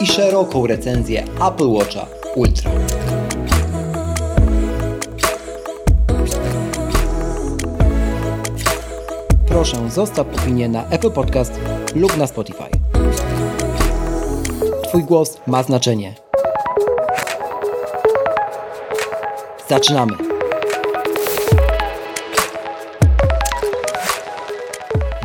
i 0.00 0.06
szeroką 0.06 0.66
recenzję 0.66 1.24
Apple 1.48 1.68
Watcha 1.68 2.06
Ultra. 2.34 2.70
Proszę 9.48 9.90
zostaw 9.90 10.26
opinię 10.42 10.68
na 10.68 10.88
Apple 10.88 11.10
Podcast 11.10 11.60
lub 11.94 12.16
na 12.16 12.26
Spotify. 12.26 12.68
Twój 14.88 15.04
głos 15.04 15.40
ma 15.46 15.62
znaczenie. 15.62 16.14
Zaczynamy. 19.68 20.12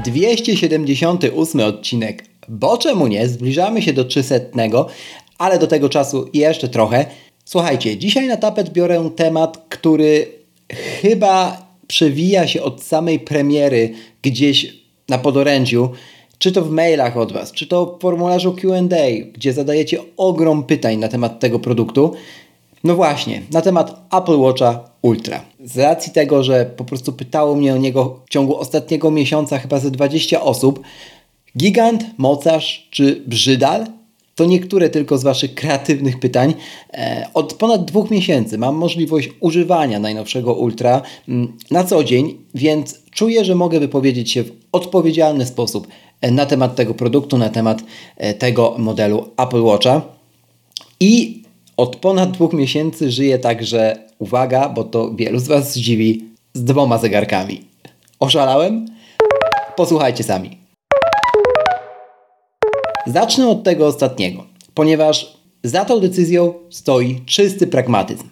Dwieście 0.05 0.57
siedemdziesiąty 0.57 1.33
odcinek. 1.65 2.30
Bo 2.53 2.77
czemu 2.77 3.07
nie? 3.07 3.27
Zbliżamy 3.27 3.81
się 3.81 3.93
do 3.93 4.05
300, 4.05 4.35
ale 5.37 5.59
do 5.59 5.67
tego 5.67 5.89
czasu 5.89 6.29
jeszcze 6.33 6.69
trochę. 6.69 7.05
Słuchajcie, 7.45 7.97
dzisiaj 7.97 8.27
na 8.27 8.37
tapet 8.37 8.69
biorę 8.69 9.09
temat, 9.15 9.57
który 9.69 10.27
chyba 11.01 11.65
przewija 11.87 12.47
się 12.47 12.63
od 12.63 12.83
samej 12.83 13.19
premiery 13.19 13.93
gdzieś 14.21 14.73
na 15.09 15.17
podorędziu, 15.17 15.89
czy 16.37 16.51
to 16.51 16.61
w 16.61 16.71
mailach 16.71 17.17
od 17.17 17.31
Was, 17.31 17.51
czy 17.51 17.67
to 17.67 17.85
w 17.85 18.01
formularzu 18.01 18.53
QA, 18.53 18.81
gdzie 19.33 19.53
zadajecie 19.53 19.97
ogrom 20.17 20.63
pytań 20.63 20.97
na 20.97 21.07
temat 21.07 21.39
tego 21.39 21.59
produktu. 21.59 22.13
No 22.83 22.95
właśnie, 22.95 23.41
na 23.51 23.61
temat 23.61 24.01
Apple 24.17 24.39
Watcha 24.39 24.89
Ultra. 25.01 25.45
Z 25.63 25.77
racji 25.77 26.13
tego, 26.13 26.43
że 26.43 26.65
po 26.77 26.83
prostu 26.85 27.13
pytało 27.13 27.55
mnie 27.55 27.73
o 27.73 27.77
niego 27.77 28.19
w 28.25 28.29
ciągu 28.29 28.57
ostatniego 28.57 29.11
miesiąca 29.11 29.59
chyba 29.59 29.79
ze 29.79 29.91
20 29.91 30.41
osób, 30.41 30.79
gigant, 31.57 32.05
mocarz 32.17 32.87
czy 32.91 33.23
brzydal? 33.27 33.85
To 34.35 34.45
niektóre 34.45 34.89
tylko 34.89 35.17
z 35.17 35.23
Waszych 35.23 35.55
kreatywnych 35.55 36.19
pytań. 36.19 36.53
E, 36.93 37.27
od 37.33 37.53
ponad 37.53 37.85
dwóch 37.85 38.11
miesięcy 38.11 38.57
mam 38.57 38.75
możliwość 38.75 39.29
używania 39.39 39.99
najnowszego 39.99 40.53
Ultra 40.53 41.01
mm, 41.27 41.57
na 41.71 41.83
co 41.83 42.03
dzień, 42.03 42.37
więc 42.55 42.99
czuję, 43.11 43.45
że 43.45 43.55
mogę 43.55 43.79
wypowiedzieć 43.79 44.31
się 44.31 44.43
w 44.43 44.51
odpowiedzialny 44.71 45.45
sposób 45.45 45.87
e, 46.21 46.31
na 46.31 46.45
temat 46.45 46.75
tego 46.75 46.93
produktu, 46.93 47.37
na 47.37 47.49
temat 47.49 47.83
e, 48.17 48.33
tego 48.33 48.75
modelu 48.77 49.29
Apple 49.37 49.61
Watcha. 49.61 50.01
I 50.99 51.43
od 51.77 51.95
ponad 51.95 52.31
dwóch 52.31 52.53
miesięcy 52.53 53.11
żyję 53.11 53.39
także, 53.39 53.97
uwaga, 54.19 54.69
bo 54.69 54.83
to 54.83 55.11
wielu 55.15 55.39
z 55.39 55.47
Was 55.47 55.73
zdziwi, 55.73 56.25
z 56.53 56.63
dwoma 56.63 56.97
zegarkami. 56.97 57.61
Oszalałem? 58.19 58.85
Posłuchajcie 59.75 60.23
sami. 60.23 60.60
Zacznę 63.07 63.47
od 63.47 63.63
tego 63.63 63.87
ostatniego, 63.87 64.43
ponieważ 64.73 65.33
za 65.63 65.85
tą 65.85 65.99
decyzją 65.99 66.53
stoi 66.69 67.21
czysty 67.25 67.67
pragmatyzm. 67.67 68.23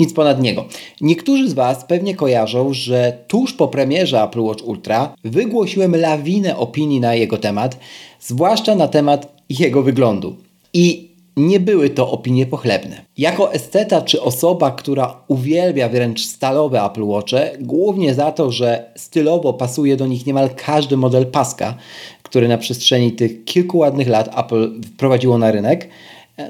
Nic 0.00 0.12
ponad 0.12 0.42
niego. 0.42 0.64
Niektórzy 1.00 1.48
z 1.48 1.52
Was 1.52 1.84
pewnie 1.84 2.14
kojarzą, 2.14 2.72
że 2.72 3.18
tuż 3.28 3.52
po 3.52 3.68
premierze 3.68 4.22
Apple 4.22 4.40
Watch 4.40 4.64
Ultra 4.64 5.14
wygłosiłem 5.24 5.96
lawinę 5.96 6.56
opinii 6.56 7.00
na 7.00 7.14
jego 7.14 7.38
temat, 7.38 7.78
zwłaszcza 8.20 8.74
na 8.74 8.88
temat 8.88 9.42
jego 9.48 9.82
wyglądu. 9.82 10.36
I 10.74 11.11
nie 11.36 11.60
były 11.60 11.90
to 11.90 12.10
opinie 12.10 12.46
pochlebne. 12.46 13.04
Jako 13.18 13.52
esteta 13.52 14.02
czy 14.02 14.22
osoba, 14.22 14.70
która 14.70 15.24
uwielbia 15.28 15.88
wręcz 15.88 16.24
stalowe 16.24 16.82
Apple 16.82 17.04
Watche, 17.04 17.52
głównie 17.60 18.14
za 18.14 18.32
to, 18.32 18.52
że 18.52 18.92
stylowo 18.96 19.52
pasuje 19.52 19.96
do 19.96 20.06
nich 20.06 20.26
niemal 20.26 20.50
każdy 20.56 20.96
model 20.96 21.26
paska, 21.26 21.74
który 22.22 22.48
na 22.48 22.58
przestrzeni 22.58 23.12
tych 23.12 23.44
kilku 23.44 23.78
ładnych 23.78 24.08
lat 24.08 24.38
Apple 24.38 24.80
wprowadziło 24.82 25.38
na 25.38 25.50
rynek, 25.50 25.88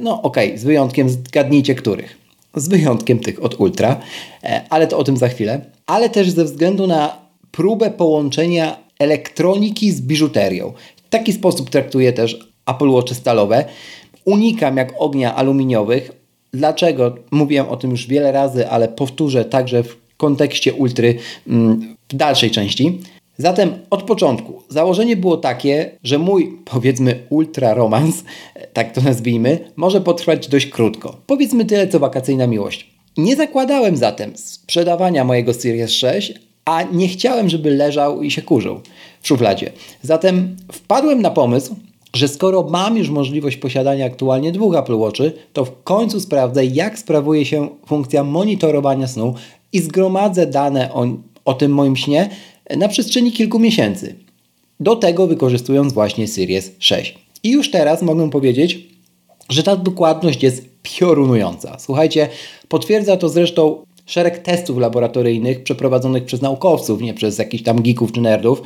no 0.01 0.23
okej, 0.23 0.47
okay, 0.49 0.59
z 0.59 0.65
wyjątkiem, 0.65 1.09
zgadnijcie 1.09 1.75
których. 1.75 2.19
Z 2.57 2.69
wyjątkiem 2.69 3.19
tych 3.19 3.45
od 3.45 3.61
Ultra, 3.61 4.01
e, 4.45 4.65
ale 4.71 4.87
to 4.87 4.99
o 4.99 5.05
tym 5.05 5.17
za 5.17 5.29
chwilę. 5.29 5.61
Ale 5.87 6.11
też 6.11 6.31
ze 6.31 6.45
względu 6.45 6.87
na 6.87 7.17
próbę 7.53 7.91
połączenia 7.91 8.77
elektroniki 8.99 9.93
z 9.93 10.01
biżuterią. 10.01 10.73
W 10.97 11.09
taki 11.09 11.33
sposób 11.33 11.71
traktuję 11.71 12.13
też 12.13 12.53
Apple 12.67 12.89
Watch 12.89 13.15
stalowe 13.15 13.65
unikam 14.25 14.77
jak 14.77 14.95
ognia 14.99 15.35
aluminiowych. 15.35 16.13
Dlaczego? 16.53 17.15
Mówiłem 17.31 17.69
o 17.69 17.77
tym 17.77 17.91
już 17.91 18.07
wiele 18.07 18.33
razy, 18.33 18.69
ale 18.69 18.89
powtórzę 18.89 19.45
także 19.45 19.83
w 19.83 19.97
kontekście 20.17 20.75
ultry 20.75 21.15
mm, 21.49 21.97
w 22.09 22.17
dalszej 22.17 22.51
części. 22.51 23.01
Zatem 23.39 23.73
od 23.91 24.03
początku 24.03 24.63
założenie 24.69 25.17
było 25.17 25.37
takie, 25.37 25.91
że 26.05 26.19
mój 26.19 26.59
powiedzmy 26.65 27.19
ultra 27.31 27.75
romans, 27.75 28.25
tak 28.73 28.95
to 28.95 29.01
nazwijmy, 29.01 29.71
może 29.77 30.01
potrwać 30.01 30.49
dość 30.49 30.67
krótko. 30.67 31.17
Powiedzmy 31.27 31.65
tyle 31.65 31.89
co 31.89 31.99
wakacyjna 31.99 32.47
miłość. 32.47 32.91
Nie 33.17 33.37
zakładałem 33.37 33.97
zatem 33.97 34.37
sprzedawania 34.37 35.25
mojego 35.25 35.55
Series 35.55 35.91
6, 35.91 36.33
a 36.65 36.83
nie 36.83 37.09
chciałem, 37.09 37.49
żeby 37.49 37.71
leżał 37.71 38.23
i 38.23 38.31
się 38.31 38.43
kurzył 38.43 38.81
w 39.21 39.29
szufladzie. 39.29 39.73
Zatem 40.03 40.57
wpadłem 40.73 41.23
na 41.23 41.31
pomysł, 41.31 41.77
że 42.17 42.29
skoro 42.29 42.63
mam 42.63 42.97
już 42.97 43.11
możliwość 43.11 43.57
posiadania 43.57 44.07
aktualnie 44.07 44.53
dwóch 44.53 44.77
Apple 44.77 44.97
Watchy, 44.97 45.33
to 45.53 45.65
w 45.65 45.83
końcu 45.83 46.21
sprawdzę, 46.21 46.65
jak 46.65 46.99
sprawuje 46.99 47.45
się 47.45 47.69
funkcja 47.87 48.25
monitorowania 48.25 49.07
snu 49.07 49.35
i 49.73 49.81
zgromadzę 49.81 50.47
dane 50.47 50.93
o, 50.93 51.07
o 51.45 51.55
tym 51.55 51.73
moim 51.73 51.97
śnie 51.97 52.31
na 52.77 52.89
przestrzeni 52.89 53.33
kilku 53.33 53.59
miesięcy. 53.59 54.15
Do 54.81 54.97
tego 54.97 55.27
wykorzystując 55.27 55.93
właśnie 55.93 56.29
Series 56.29 56.73
6. 56.79 57.19
I 57.43 57.51
już 57.51 57.71
teraz 57.71 58.03
mogę 58.03 58.31
powiedzieć, 58.31 58.87
że 59.49 59.63
ta 59.63 59.77
dokładność 59.77 60.43
jest 60.43 60.65
piorunująca. 60.83 61.79
Słuchajcie, 61.79 62.29
potwierdza 62.69 63.17
to 63.17 63.29
zresztą 63.29 63.85
szereg 64.13 64.39
testów 64.39 64.79
laboratoryjnych 64.79 65.63
przeprowadzonych 65.63 66.25
przez 66.25 66.43
naukowców, 66.43 67.01
nie 67.01 67.15
przez 67.15 67.39
jakichś 67.39 67.63
tam 67.65 67.83
geeków 67.83 68.13
czy 68.13 68.21
nerdów, 68.21 68.63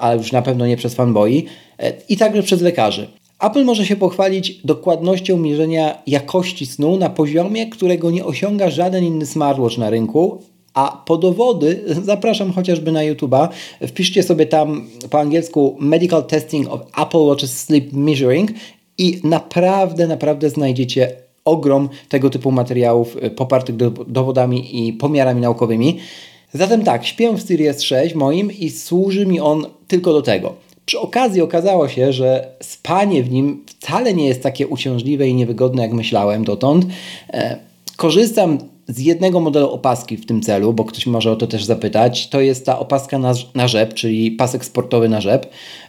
ale 0.00 0.16
już 0.16 0.32
na 0.32 0.42
pewno 0.42 0.66
nie 0.66 0.76
przez 0.76 0.94
fanboi. 0.94 1.46
E, 1.78 1.92
i 2.08 2.16
także 2.16 2.42
przez 2.42 2.60
lekarzy. 2.60 3.08
Apple 3.40 3.64
może 3.64 3.86
się 3.86 3.96
pochwalić 3.96 4.60
dokładnością 4.64 5.36
mierzenia 5.36 6.02
jakości 6.06 6.66
snu 6.66 6.96
na 6.96 7.10
poziomie, 7.10 7.66
którego 7.66 8.10
nie 8.10 8.24
osiąga 8.24 8.70
żaden 8.70 9.04
inny 9.04 9.26
smartwatch 9.26 9.78
na 9.78 9.90
rynku, 9.90 10.42
a 10.74 11.02
po 11.06 11.16
dowody 11.16 11.84
zapraszam 12.12 12.52
chociażby 12.52 12.92
na 12.92 13.00
YouTube'a. 13.00 13.48
Wpiszcie 13.86 14.22
sobie 14.22 14.46
tam 14.46 14.86
po 15.10 15.20
angielsku 15.20 15.76
Medical 15.80 16.26
Testing 16.26 16.68
of 16.68 16.80
Apple 17.02 17.18
Watch 17.18 17.44
Sleep 17.44 17.92
Measuring 17.92 18.50
i 18.98 19.20
naprawdę, 19.24 20.06
naprawdę 20.06 20.50
znajdziecie 20.50 21.23
ogrom 21.44 21.88
tego 22.08 22.30
typu 22.30 22.50
materiałów 22.50 23.16
e, 23.20 23.30
popartych 23.30 23.76
do, 23.76 23.90
dowodami 23.90 24.88
i 24.88 24.92
pomiarami 24.92 25.40
naukowymi. 25.40 25.98
Zatem 26.52 26.84
tak, 26.84 27.06
śpię 27.06 27.32
w 27.32 27.42
Series 27.42 27.82
6 27.82 28.14
moim 28.14 28.52
i 28.52 28.70
służy 28.70 29.26
mi 29.26 29.40
on 29.40 29.66
tylko 29.88 30.12
do 30.12 30.22
tego. 30.22 30.54
Przy 30.86 31.00
okazji 31.00 31.42
okazało 31.42 31.88
się, 31.88 32.12
że 32.12 32.56
spanie 32.62 33.22
w 33.22 33.30
nim 33.30 33.64
wcale 33.66 34.14
nie 34.14 34.26
jest 34.26 34.42
takie 34.42 34.66
uciążliwe 34.68 35.28
i 35.28 35.34
niewygodne, 35.34 35.82
jak 35.82 35.92
myślałem 35.92 36.44
dotąd. 36.44 36.86
E, 37.32 37.58
korzystam 37.96 38.58
z 38.88 38.98
jednego 38.98 39.40
modelu 39.40 39.70
opaski 39.70 40.16
w 40.16 40.26
tym 40.26 40.42
celu, 40.42 40.72
bo 40.72 40.84
ktoś 40.84 41.06
może 41.06 41.32
o 41.32 41.36
to 41.36 41.46
też 41.46 41.64
zapytać. 41.64 42.28
To 42.28 42.40
jest 42.40 42.66
ta 42.66 42.78
opaska 42.78 43.18
na, 43.18 43.34
na 43.54 43.68
rzep, 43.68 43.94
czyli 43.94 44.30
pasek 44.30 44.64
sportowy 44.64 45.08
na 45.08 45.20
rzep. 45.20 45.46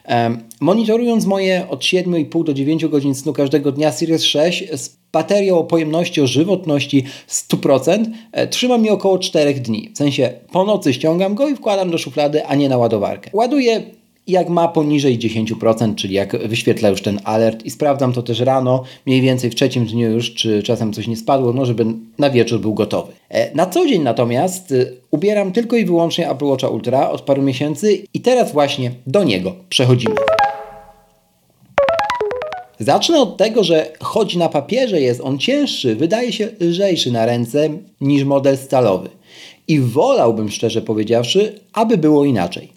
E, 0.08 0.38
monitorując 0.60 1.26
moje 1.26 1.70
od 1.70 1.80
7,5 1.80 2.44
do 2.44 2.54
9 2.54 2.86
godzin 2.86 3.16
snu 3.16 3.34
każdego 3.34 3.72
dnia 3.72 3.92
Series 3.92 4.24
6 4.24 4.64
z 4.76 4.98
baterią 5.16 5.58
o 5.58 5.64
pojemności, 5.64 6.22
o 6.22 6.28
żywotności 6.28 7.04
100%, 7.28 8.06
e, 8.32 8.48
trzyma 8.48 8.78
mi 8.78 8.90
około 8.90 9.20
4 9.20 9.54
dni. 9.54 9.90
W 9.94 9.98
sensie 9.98 10.30
po 10.52 10.66
nocy 10.66 10.94
ściągam 10.94 11.36
go 11.36 11.48
i 11.48 11.56
wkładam 11.56 11.92
do 11.92 11.98
szuflady, 11.98 12.46
a 12.46 12.56
nie 12.56 12.70
na 12.70 12.78
ładowarkę. 12.78 13.30
Ładuję 13.34 13.84
jak 14.28 14.50
ma 14.50 14.68
poniżej 14.68 15.20
10%, 15.20 15.96
czyli 15.96 16.14
jak 16.14 16.48
wyświetla 16.48 16.90
już 16.90 17.02
ten 17.02 17.20
alert 17.24 17.66
i 17.66 17.72
sprawdzam 17.72 18.14
to 18.14 18.24
też 18.24 18.40
rano, 18.40 18.84
mniej 19.06 19.22
więcej 19.22 19.50
w 19.50 19.56
trzecim 19.56 19.86
dniu 19.86 20.12
już, 20.12 20.34
czy 20.34 20.64
czasem 20.64 20.94
coś 20.94 21.08
nie 21.08 21.18
spadło, 21.18 21.54
no 21.54 21.66
żeby 21.66 21.86
na 22.18 22.30
wieczór 22.30 22.60
był 22.60 22.74
gotowy. 22.74 23.14
E, 23.30 23.56
na 23.56 23.66
co 23.66 23.88
dzień 23.88 24.02
natomiast 24.02 24.72
y, 24.72 24.94
ubieram 25.12 25.52
tylko 25.52 25.76
i 25.76 25.86
wyłącznie 25.86 26.30
Apple 26.30 26.46
Watcha 26.46 26.68
Ultra 26.68 27.10
od 27.10 27.22
paru 27.22 27.42
miesięcy 27.42 28.04
i 28.14 28.22
teraz 28.22 28.52
właśnie 28.54 28.92
do 29.08 29.24
niego 29.24 29.56
przechodzimy. 29.70 30.16
Zacznę 32.80 33.22
od 33.22 33.38
tego, 33.38 33.64
że 33.64 33.92
choć 34.00 34.36
na 34.36 34.50
papierze 34.50 35.02
jest 35.02 35.22
on 35.22 35.40
cięższy, 35.40 35.96
wydaje 35.96 36.34
się 36.34 36.50
lżejszy 36.60 37.12
na 37.12 37.26
ręce 37.26 37.70
niż 38.02 38.24
model 38.24 38.58
stalowy. 38.58 39.10
I 39.68 39.80
wolałbym, 39.80 40.52
szczerze 40.52 40.82
powiedziawszy, 40.82 41.60
aby 41.74 41.98
było 41.98 42.26
inaczej. 42.26 42.70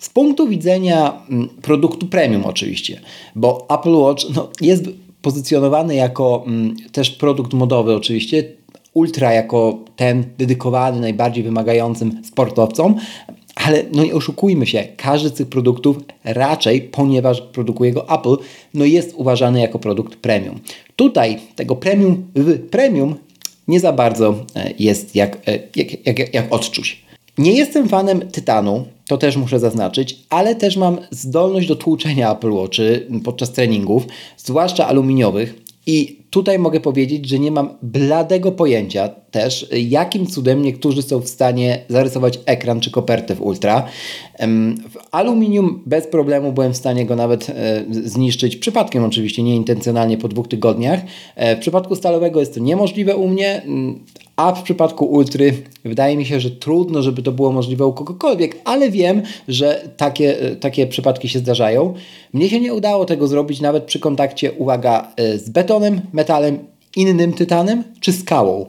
Z 0.00 0.08
punktu 0.08 0.48
widzenia 0.48 1.22
mm, 1.30 1.48
produktu 1.48 2.06
premium 2.06 2.44
oczywiście, 2.44 3.00
bo 3.34 3.66
Apple 3.70 3.94
Watch 3.94 4.24
no, 4.34 4.48
jest 4.60 4.84
pozycjonowany 5.22 5.94
jako 5.94 6.44
mm, 6.46 6.76
też 6.92 7.10
produkt 7.10 7.52
modowy 7.52 7.94
oczywiście, 7.94 8.44
Ultra 8.96 9.32
jako 9.32 9.78
ten 9.96 10.24
dedykowany 10.38 11.00
najbardziej 11.00 11.44
wymagającym 11.44 12.24
sportowcom, 12.24 12.94
ale 13.56 13.84
no 13.92 14.04
nie 14.04 14.14
oszukujmy 14.14 14.66
się, 14.66 14.88
każdy 14.96 15.28
z 15.28 15.32
tych 15.32 15.48
produktów 15.48 15.96
raczej, 16.24 16.82
ponieważ 16.82 17.40
produkuje 17.40 17.92
go 17.92 18.08
Apple, 18.08 18.36
no 18.74 18.84
jest 18.84 19.14
uważany 19.14 19.60
jako 19.60 19.78
produkt 19.78 20.16
premium. 20.16 20.60
Tutaj 20.96 21.38
tego 21.56 21.76
premium 21.76 22.26
w 22.34 22.68
premium 22.68 23.14
nie 23.68 23.80
za 23.80 23.92
bardzo 23.92 24.34
e, 24.54 24.72
jest 24.78 25.14
jak, 25.14 25.48
e, 25.48 25.58
jak, 25.76 26.06
jak, 26.06 26.34
jak 26.34 26.52
odczuć. 26.52 27.06
Nie 27.38 27.52
jestem 27.52 27.88
fanem 27.88 28.20
tytanu, 28.20 28.86
to 29.08 29.18
też 29.18 29.36
muszę 29.36 29.60
zaznaczyć, 29.60 30.18
ale 30.30 30.54
też 30.54 30.76
mam 30.76 30.98
zdolność 31.10 31.68
do 31.68 31.76
tłuczenia 31.76 32.32
Apple 32.32 32.52
Watchy 32.52 33.06
podczas 33.24 33.52
treningów, 33.52 34.06
zwłaszcza 34.36 34.86
aluminiowych. 34.86 35.65
I 35.86 36.26
tutaj 36.30 36.58
mogę 36.58 36.80
powiedzieć, 36.80 37.28
że 37.28 37.38
nie 37.38 37.50
mam 37.50 37.68
bladego 37.82 38.52
pojęcia 38.52 39.08
też, 39.08 39.68
jakim 39.72 40.26
cudem 40.26 40.62
niektórzy 40.62 41.02
są 41.02 41.20
w 41.20 41.28
stanie 41.28 41.84
zarysować 41.88 42.40
ekran 42.46 42.80
czy 42.80 42.90
kopertę 42.90 43.34
w 43.34 43.42
Ultra. 43.42 43.86
W 44.90 44.96
aluminium 45.10 45.82
bez 45.86 46.06
problemu 46.06 46.52
byłem 46.52 46.72
w 46.72 46.76
stanie 46.76 47.06
go 47.06 47.16
nawet 47.16 47.50
e, 47.50 47.84
zniszczyć, 47.90 48.56
przypadkiem 48.56 49.04
oczywiście, 49.04 49.42
nieintencjonalnie 49.42 50.18
po 50.18 50.28
dwóch 50.28 50.48
tygodniach. 50.48 51.00
E, 51.34 51.56
w 51.56 51.58
przypadku 51.58 51.96
stalowego 51.96 52.40
jest 52.40 52.54
to 52.54 52.60
niemożliwe 52.60 53.16
u 53.16 53.28
mnie, 53.28 53.62
a 54.36 54.52
w 54.52 54.62
przypadku 54.62 55.04
Ultry 55.06 55.62
wydaje 55.84 56.16
mi 56.16 56.26
się, 56.26 56.40
że 56.40 56.50
trudno, 56.50 57.02
żeby 57.02 57.22
to 57.22 57.32
było 57.32 57.52
możliwe 57.52 57.86
u 57.86 57.92
kogokolwiek, 57.92 58.60
ale 58.64 58.90
wiem, 58.90 59.22
że 59.48 59.88
takie, 59.96 60.40
e, 60.40 60.56
takie 60.56 60.86
przypadki 60.86 61.28
się 61.28 61.38
zdarzają. 61.38 61.94
Mnie 62.32 62.48
się 62.48 62.60
nie 62.60 62.74
udało 62.74 63.04
tego 63.04 63.28
zrobić 63.28 63.60
nawet 63.60 63.84
przy 63.84 64.00
kontakcie, 64.00 64.52
uwaga, 64.52 65.12
e, 65.16 65.38
z 65.38 65.50
betonem, 65.50 66.00
metalem, 66.12 66.58
innym 66.96 67.32
tytanem 67.32 67.84
czy 68.00 68.12
skałą. 68.12 68.66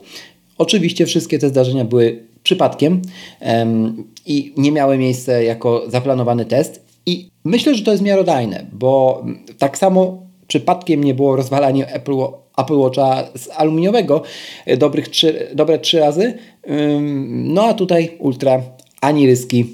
Oczywiście 0.58 1.06
wszystkie 1.06 1.40
te 1.40 1.50
zdarzenia 1.50 1.86
były 1.86 2.24
przypadkiem 2.44 3.02
um, 3.42 4.04
i 4.26 4.54
nie 4.58 4.72
miały 4.72 4.98
miejsca 4.98 5.32
jako 5.32 5.84
zaplanowany 5.88 6.46
test. 6.46 6.86
I 7.06 7.30
myślę, 7.44 7.76
że 7.76 7.84
to 7.84 7.92
jest 7.92 8.04
miarodajne, 8.04 8.66
bo 8.74 9.24
tak 9.58 9.78
samo 9.78 10.22
przypadkiem 10.48 11.04
nie 11.04 11.14
było 11.14 11.36
rozwalanie 11.36 11.94
Apple, 11.94 12.14
Apple 12.58 12.78
Watcha 12.78 13.24
z 13.36 13.50
aluminiowego 13.56 14.22
e, 14.66 14.78
dobrych 14.78 15.10
trzy, 15.10 15.48
dobre 15.56 15.80
trzy 15.80 16.00
razy. 16.00 16.38
No 17.28 17.64
a 17.64 17.74
tutaj 17.74 18.18
ultra 18.20 18.62
ani 19.02 19.28
ryski, 19.28 19.66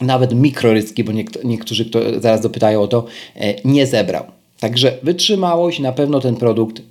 nawet 0.00 0.34
mikroryski, 0.34 1.04
bo 1.04 1.12
niektórzy, 1.44 1.84
kto 1.84 2.20
zaraz 2.20 2.40
dopytają 2.40 2.82
o 2.82 2.88
to, 2.88 3.04
e, 3.36 3.54
nie 3.64 3.86
zebrał. 3.86 4.24
Także 4.60 4.98
wytrzymałość, 5.02 5.78
na 5.80 5.92
pewno 5.92 6.20
ten 6.20 6.36
produkt 6.36 6.82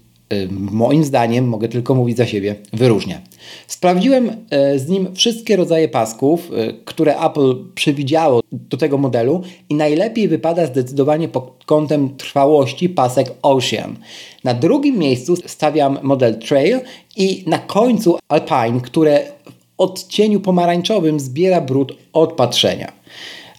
moim 0.51 1.04
zdaniem, 1.04 1.48
mogę 1.48 1.68
tylko 1.68 1.95
mówić 1.95 2.18
za 2.18 2.25
siebie, 2.25 2.56
wyróżnia. 2.74 3.22
Sprawdziłem 3.68 4.30
y, 4.30 4.80
z 4.80 4.89
nim 4.89 5.16
wszystkie 5.16 5.56
rodzaje 5.56 5.88
pasków, 5.88 6.51
y, 6.51 6.74
które 6.86 7.19
Apple 7.19 7.56
przewidziało 7.75 8.42
do 8.51 8.77
tego 8.77 8.98
modelu 8.98 9.42
i 9.69 9.75
najlepiej 9.75 10.27
wypada 10.27 10.66
zdecydowanie 10.66 11.27
pod 11.27 11.63
kątem 11.66 12.18
trwałości 12.18 12.89
pasek 12.89 13.33
Ocean. 13.42 13.95
Na 14.44 14.54
drugim 14.54 14.98
miejscu 14.98 15.36
stawiam 15.45 16.00
model 16.01 16.39
Trail 16.39 16.80
i 17.16 17.44
na 17.48 17.57
końcu 17.57 18.18
Alpine, 18.27 18.81
które 18.81 19.24
w 19.45 19.51
odcieniu 19.77 20.39
pomarańczowym 20.39 21.19
zbiera 21.19 21.62
brud 21.62 21.98
od 22.13 22.33
patrzenia. 22.33 22.92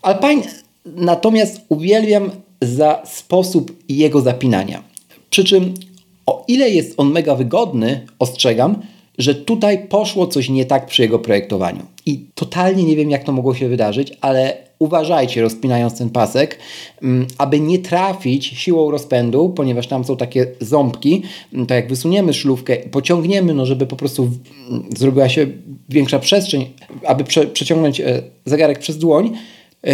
Alpine 0.02 0.42
natomiast 0.86 1.60
uwielbiam 1.68 2.30
za 2.62 3.02
sposób 3.06 3.72
jego 3.88 4.20
zapinania. 4.20 4.82
Przy 5.30 5.44
czym 5.44 5.74
o 6.26 6.44
ile 6.48 6.70
jest 6.70 6.94
on 6.96 7.12
mega 7.12 7.34
wygodny, 7.34 8.06
ostrzegam, 8.18 8.82
że 9.18 9.34
tutaj 9.34 9.88
poszło 9.88 10.26
coś 10.26 10.48
nie 10.48 10.64
tak 10.64 10.86
przy 10.86 11.02
jego 11.02 11.18
projektowaniu. 11.18 11.82
I 12.06 12.26
totalnie 12.34 12.84
nie 12.84 12.96
wiem, 12.96 13.10
jak 13.10 13.24
to 13.24 13.32
mogło 13.32 13.54
się 13.54 13.68
wydarzyć, 13.68 14.12
ale 14.20 14.66
uważajcie, 14.78 15.42
rozpinając 15.42 15.98
ten 15.98 16.10
pasek, 16.10 16.58
mm, 17.02 17.26
aby 17.38 17.60
nie 17.60 17.78
trafić 17.78 18.46
siłą 18.46 18.90
rozpędu, 18.90 19.48
ponieważ 19.48 19.86
tam 19.86 20.04
są 20.04 20.16
takie 20.16 20.46
ząbki, 20.60 21.22
mm, 21.52 21.66
to 21.66 21.74
jak 21.74 21.88
wysuniemy 21.88 22.34
szlówkę 22.34 22.76
pociągniemy, 22.76 23.54
no 23.54 23.66
żeby 23.66 23.86
po 23.86 23.96
prostu 23.96 24.30
mm, 24.70 24.84
zrobiła 24.96 25.28
się 25.28 25.46
większa 25.88 26.18
przestrzeń, 26.18 26.66
aby 27.06 27.24
prze 27.24 27.46
przeciągnąć 27.46 28.00
e, 28.00 28.22
zegarek 28.44 28.78
przez 28.78 28.98
dłoń, 28.98 29.32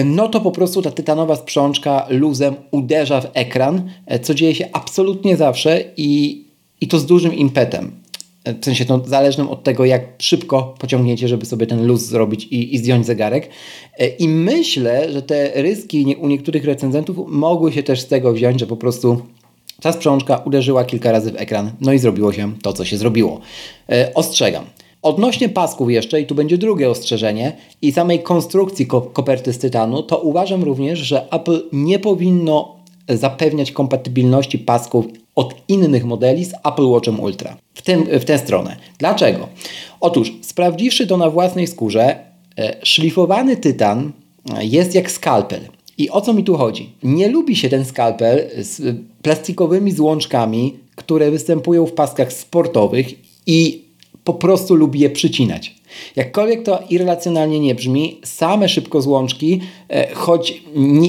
no 0.05 0.29
to 0.29 0.41
po 0.41 0.51
prostu 0.51 0.83
ta 0.83 0.91
tytanowa 0.91 1.37
sprzączka 1.37 2.07
luzem 2.11 2.55
uderza 2.71 3.21
w 3.21 3.31
ekran, 3.35 3.91
e, 4.07 4.19
co 4.19 4.35
dzieje 4.35 4.55
się 4.55 4.69
absolutnie 4.73 5.37
zawsze 5.37 5.85
i, 5.97 6.45
i 6.81 6.89
to 6.89 6.99
z 6.99 7.07
dużym 7.07 7.35
impetem. 7.35 7.93
E, 8.45 8.55
w 8.55 8.65
sensie 8.65 8.85
to 8.85 9.03
zależnym 9.07 9.49
od 9.49 9.65
tego, 9.65 9.85
jak 9.85 10.03
szybko 10.19 10.75
pociągniecie, 10.79 11.29
żeby 11.29 11.47
sobie 11.47 11.67
ten 11.67 11.87
luz 11.87 12.03
zrobić 12.03 12.45
i, 12.45 12.75
i 12.75 12.79
zdjąć 12.79 13.07
zegarek. 13.07 13.49
I 14.19 14.29
myślę, 14.29 15.13
że 15.13 15.23
te 15.23 15.63
ryski 15.63 16.17
u 16.21 16.29
niektórych 16.29 16.65
recenzentów 16.65 17.17
mogły 17.29 17.73
się 17.73 17.83
też 17.83 18.01
z 18.01 18.07
tego 18.07 18.33
wziąć, 18.33 18.61
że 18.61 18.67
po 18.67 18.77
prostu 18.77 19.23
ta 19.81 19.93
sprzączka 19.93 20.37
uderzyła 20.37 20.85
kilka 20.85 21.13
razy 21.13 21.33
w 21.33 21.37
ekran, 21.37 21.71
no 21.81 21.93
i 21.93 21.99
zrobiło 21.99 22.33
się 22.33 22.53
to, 22.63 22.73
co 22.73 22.85
się 22.85 22.97
zrobiło. 22.97 23.41
Ostrzegam. 24.15 24.65
Odnośnie 25.03 25.49
pasków 25.49 25.91
jeszcze, 25.91 26.21
i 26.21 26.27
tu 26.27 26.35
będzie 26.35 26.59
drugie 26.59 26.91
ostrzeżenie, 26.91 27.57
i 27.83 27.93
samej 27.93 28.23
konstrukcji 28.23 28.87
ko 28.87 29.01
koperty 29.01 29.53
z 29.53 29.59
tytanu, 29.59 30.03
to 30.03 30.19
uważam 30.19 30.65
również, 30.65 30.99
że 30.99 31.33
Apple 31.33 31.63
nie 31.73 31.99
powinno 31.99 32.77
zapewniać 33.09 33.73
kompatybilności 33.73 34.59
pasków 34.59 35.07
od 35.35 35.55
innych 35.69 36.05
modeli 36.05 36.45
z 36.45 36.55
Apple 36.65 36.87
Watchem 36.87 37.21
Ultra. 37.21 37.57
W, 37.75 37.83
tym, 37.83 38.05
w 38.05 38.25
tę 38.25 38.39
stronę. 38.39 38.77
Dlaczego? 38.99 39.49
Otóż, 40.01 40.33
sprawdziwszy 40.41 41.07
to 41.07 41.17
na 41.17 41.31
własnej 41.31 41.67
skórze, 41.67 42.17
e, 42.59 42.77
szlifowany 42.83 43.57
tytan 43.57 44.13
jest 44.61 44.95
jak 44.95 45.11
skalpel. 45.11 45.61
I 45.99 46.11
o 46.11 46.21
co 46.21 46.33
mi 46.33 46.45
tu 46.45 46.57
chodzi? 46.57 46.91
Nie 47.03 47.29
lubi 47.29 47.57
się 47.57 47.69
ten 47.69 47.85
skalpel 47.85 48.51
z 48.59 48.97
plastikowymi 49.23 49.93
złączkami, 49.93 50.77
które 50.97 51.31
występują 51.31 51.87
w 51.87 51.93
paskach 51.93 52.33
sportowych 52.33 53.07
i 53.47 53.82
po 54.25 54.35
prostu 54.35 54.75
lubi 54.75 55.01
je 55.01 55.11
przycinać. 55.11 55.82
Jakkolwiek 56.17 56.63
to 56.63 56.79
irracjonalnie 56.91 57.61
nie 57.61 57.75
brzmi, 57.75 58.21
same 58.25 58.69
szybkozłączki, 58.69 59.61
e, 59.89 60.15
choć 60.15 60.63
nie, 60.75 61.09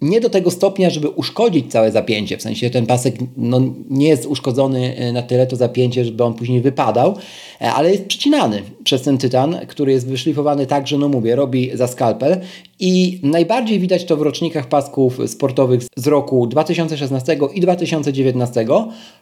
nie, 0.00 0.20
do 0.20 0.30
tego 0.30 0.50
stopnia, 0.50 0.90
żeby 0.90 1.08
uszkodzić 1.08 1.72
całe 1.72 1.92
zapięcie, 1.92 2.36
w 2.36 2.42
sensie 2.42 2.70
ten 2.70 2.86
pasek 2.86 3.14
no, 3.36 3.60
nie 3.90 4.08
jest 4.08 4.26
uszkodzony 4.26 4.96
e, 4.96 5.12
na 5.12 5.22
tyle 5.22 5.46
to 5.46 5.56
zapięcie, 5.56 6.04
żeby 6.04 6.24
on 6.24 6.34
później 6.34 6.60
wypadał, 6.60 7.14
e, 7.60 7.72
ale 7.72 7.90
jest 7.90 8.06
przycinany 8.06 8.62
przez 8.84 9.02
ten 9.02 9.18
tytan, 9.18 9.56
który 9.68 9.92
jest 9.92 10.08
wyszlifowany 10.08 10.66
tak, 10.66 10.86
że 10.86 10.98
no 10.98 11.08
mówię, 11.08 11.36
robi 11.36 11.70
za 11.74 11.86
skalpel 11.86 12.40
i 12.80 13.20
najbardziej 13.22 13.80
widać 13.80 14.04
to 14.04 14.16
w 14.16 14.22
rocznikach 14.22 14.68
pasków 14.68 15.18
sportowych 15.26 15.80
z 15.96 16.06
roku 16.06 16.46
2016 16.46 17.38
i 17.54 17.60
2019. 17.60 18.66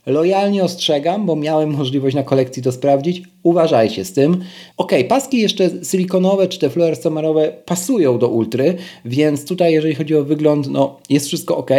Lojalnie 0.07 0.65
ostrzegam, 0.65 1.27
bo 1.27 1.37
miałem 1.37 1.71
możliwość 1.71 2.17
na 2.17 2.23
kolekcji 2.23 2.63
to 2.63 2.73
sprawdzić. 2.73 3.23
Uważajcie 3.43 4.05
z 4.05 4.13
tym. 4.13 4.45
Ok, 4.77 4.93
paski 5.09 5.41
jeszcze 5.41 5.71
silikonowe 5.91 6.49
czy 6.49 6.59
te 6.59 6.71
fluorescemerowe 6.71 7.53
pasują 7.65 8.19
do 8.19 8.29
ultry, 8.29 8.77
więc 9.05 9.45
tutaj 9.45 9.73
jeżeli 9.73 9.95
chodzi 9.95 10.15
o 10.15 10.25
wygląd, 10.25 10.69
no 10.71 10.97
jest 11.11 11.27
wszystko 11.27 11.57
ok. 11.57 11.71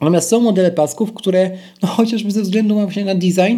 Natomiast 0.00 0.28
są 0.28 0.40
modele 0.40 0.70
pasków, 0.70 1.12
które 1.12 1.50
no, 1.82 1.88
chociażby 1.88 2.30
ze 2.30 2.42
względu 2.42 2.74
właśnie 2.74 3.04
na 3.04 3.14
design 3.14 3.56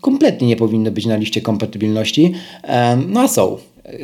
kompletnie 0.00 0.48
nie 0.48 0.56
powinny 0.56 0.90
być 0.90 1.06
na 1.06 1.16
liście 1.16 1.40
kompatybilności. 1.40 2.32
No 3.08 3.20
a 3.20 3.28
są. 3.28 3.58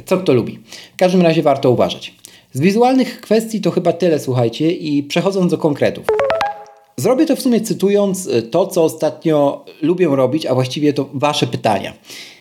Co 0.05 0.19
kto 0.19 0.33
lubi. 0.33 0.59
W 0.95 0.97
każdym 0.97 1.23
razie 1.23 1.43
warto 1.43 1.71
uważać. 1.71 2.15
Z 2.53 2.61
wizualnych 2.61 3.21
kwestii 3.21 3.61
to 3.61 3.71
chyba 3.71 3.93
tyle, 3.93 4.19
słuchajcie, 4.19 4.73
i 4.73 5.03
przechodząc 5.03 5.51
do 5.51 5.59
konkretów. 5.59 6.07
Zrobię 6.97 7.27
to 7.27 7.37
w 7.37 7.41
sumie 7.41 7.61
cytując 7.61 8.29
e, 8.29 8.43
to, 8.43 8.67
co 8.67 8.85
ostatnio 8.85 9.65
lubię 9.83 10.09
robić, 10.09 10.47
a 10.47 10.55
właściwie 10.55 10.93
to 10.93 11.09
Wasze 11.15 11.47
pytania. 11.47 11.93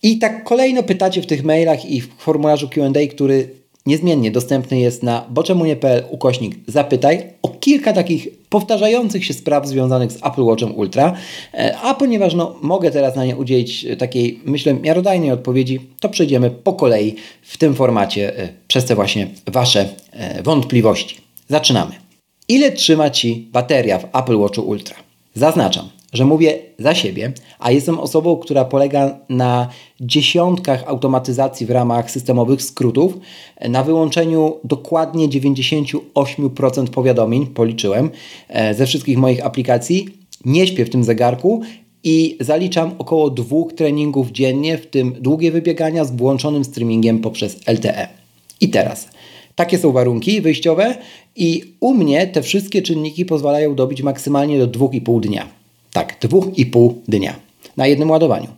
I 0.02 0.18
tak 0.18 0.44
kolejno 0.44 0.82
pytacie 0.82 1.22
w 1.22 1.26
tych 1.26 1.44
mailach 1.44 1.84
i 1.84 2.00
w 2.00 2.08
formularzu 2.18 2.68
QA, 2.68 3.06
który 3.10 3.48
niezmiennie 3.86 4.30
dostępny 4.30 4.80
jest 4.80 5.02
na 5.02 5.26
boczemunie.pl 5.30 6.04
ukośnik 6.10 6.54
zapytaj 6.66 7.22
o 7.42 7.48
kilka 7.48 7.92
takich 7.92 8.28
powtarzających 8.48 9.24
się 9.24 9.34
spraw 9.34 9.68
związanych 9.68 10.12
z 10.12 10.16
Apple 10.16 10.42
Watchem 10.42 10.74
Ultra, 10.74 11.14
e, 11.54 11.76
a 11.82 11.94
ponieważ 11.94 12.34
no, 12.34 12.56
mogę 12.62 12.90
teraz 12.90 13.16
na 13.16 13.24
nie 13.24 13.36
udzielić 13.36 13.86
takiej, 13.98 14.40
myślę, 14.44 14.74
miarodajnej 14.74 15.30
odpowiedzi, 15.30 15.80
to 16.00 16.08
przejdziemy 16.08 16.50
po 16.50 16.72
kolei 16.72 17.14
w 17.42 17.58
tym 17.58 17.74
formacie 17.74 18.38
e, 18.38 18.48
przez 18.68 18.84
te 18.84 18.94
właśnie 18.94 19.28
Wasze 19.46 19.88
wątpliwości. 20.44 21.16
Zaczynamy. 21.48 22.01
Ile 22.48 22.72
trzyma 22.72 23.10
Ci 23.10 23.48
bateria 23.52 23.98
w 23.98 24.04
Apple 24.16 24.38
Watchu 24.38 24.62
Ultra? 24.62 24.96
Zaznaczam, 25.34 25.88
że 26.12 26.24
mówię 26.24 26.58
za 26.78 26.94
siebie, 26.94 27.32
a 27.58 27.70
jestem 27.70 27.98
osobą, 27.98 28.36
która 28.36 28.64
polega 28.64 29.18
na 29.28 29.68
dziesiątkach 30.00 30.84
automatyzacji 30.86 31.66
w 31.66 31.70
ramach 31.70 32.10
systemowych 32.10 32.62
skrótów, 32.62 33.18
na 33.68 33.82
wyłączeniu 33.82 34.56
dokładnie 34.64 35.28
98% 35.28 36.86
powiadomień, 36.90 37.46
policzyłem, 37.46 38.10
e, 38.48 38.74
ze 38.74 38.86
wszystkich 38.86 39.18
moich 39.18 39.46
aplikacji. 39.46 40.08
Nie 40.44 40.66
śpię 40.66 40.84
w 40.84 40.90
tym 40.90 41.04
zegarku 41.04 41.62
i 42.04 42.36
zaliczam 42.40 42.94
około 42.98 43.30
dwóch 43.30 43.72
treningów 43.72 44.30
dziennie, 44.30 44.78
w 44.78 44.86
tym 44.86 45.14
długie 45.20 45.52
wybiegania 45.52 46.04
z 46.04 46.16
włączonym 46.16 46.64
streamingiem 46.64 47.18
poprzez 47.18 47.56
LTE. 47.66 48.08
I 48.60 48.68
teraz, 48.68 49.08
takie 49.54 49.78
są 49.78 49.92
warunki 49.92 50.40
wyjściowe 50.40 50.96
i 51.36 51.74
u 51.80 51.94
mnie 51.94 52.26
te 52.26 52.42
wszystkie 52.42 52.82
czynniki 52.82 53.24
pozwalają 53.24 53.74
dobić 53.74 54.02
maksymalnie 54.02 54.58
do 54.58 54.66
2,5 54.66 55.20
dnia. 55.20 55.48
Tak, 55.92 56.20
2,5 56.20 56.92
dnia 57.08 57.34
na 57.76 57.86
jednym 57.86 58.10
ładowaniu. 58.10 58.48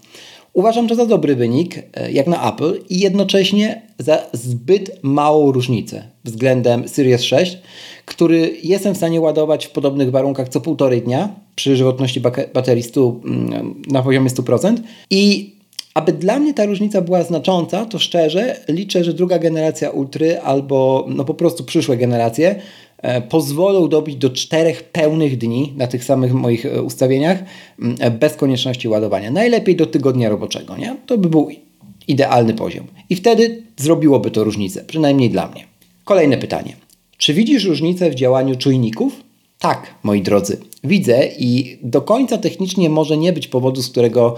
Uważam 0.53 0.89
to 0.89 0.95
za 0.95 1.07
dobry 1.07 1.37
wynik, 1.37 1.83
e, 1.95 2.13
jak 2.13 2.27
na 2.27 2.53
Apple, 2.53 2.81
i 2.89 3.01
jednocześnie 3.01 3.83
za 3.99 4.27
zbyt 4.33 4.99
małą 5.03 5.53
różnicę 5.53 6.03
względem 6.25 6.89
Series 6.89 7.23
6, 7.23 7.59
który 8.05 8.57
jestem 8.63 8.95
w 8.95 8.97
stanie 8.97 9.21
ładować 9.21 9.67
w 9.67 9.71
podobnych 9.71 10.11
warunkach 10.11 10.49
co 10.49 10.61
półtorej 10.61 11.03
dnia 11.03 11.29
przy 11.55 11.77
żywotności 11.77 12.21
baterii 12.55 12.83
100, 12.83 13.21
mm, 13.25 13.83
na 13.89 14.03
poziomie 14.03 14.31
100%. 14.31 14.83
I 15.11 15.55
aby 15.95 16.13
dla 16.13 16.39
mnie 16.39 16.55
ta 16.55 16.65
różnica 16.65 17.01
była 17.01 17.23
znacząca, 17.23 17.87
to 17.87 17.99
szczerze 17.99 18.57
liczę, 18.69 19.05
że 19.05 19.13
druga 19.13 19.39
generacja 19.39 19.91
Ultry 19.91 20.41
albo 20.41 21.07
no 21.09 21.25
po 21.25 21.35
prostu 21.35 21.65
przyszłe 21.65 21.97
generacje 21.97 22.61
E, 23.05 23.21
pozwolą 23.21 23.89
dobić 23.89 24.17
do 24.17 24.31
czterech 24.31 24.83
pełnych 24.83 25.39
dni 25.39 25.73
na 25.77 25.87
tych 25.87 26.05
samych 26.05 26.35
moich 26.35 26.67
e, 26.67 26.83
ustawieniach 26.83 27.39
e, 28.01 28.11
bez 28.11 28.37
konieczności 28.37 28.89
ładowania. 28.89 29.31
Najlepiej 29.31 29.77
do 29.77 29.87
tygodnia 29.87 30.29
roboczego, 30.29 30.77
nie? 30.77 30.97
To 31.07 31.19
by 31.19 31.29
był 31.29 31.49
idealny 32.09 32.55
poziom. 32.55 32.87
I 33.11 33.17
wtedy 33.17 33.63
zrobiłoby 33.77 34.31
to 34.31 34.45
różnicę, 34.45 34.85
przynajmniej 34.85 35.31
dla 35.31 35.49
mnie. 35.49 35.65
Kolejne 36.05 36.39
pytanie. 36.39 36.77
Czy 37.19 37.35
widzisz 37.35 37.65
różnicę 37.65 38.11
w 38.11 38.15
działaniu 38.15 38.57
czujników? 38.57 39.24
Tak, 39.65 39.95
moi 40.03 40.23
drodzy, 40.23 40.57
widzę 40.85 41.29
i 41.39 41.79
do 41.83 42.03
końca 42.03 42.39
technicznie 42.39 42.91
może 42.91 43.17
nie 43.17 43.33
być 43.33 43.49
powodu, 43.49 43.83
z 43.83 43.91
którego 43.91 44.37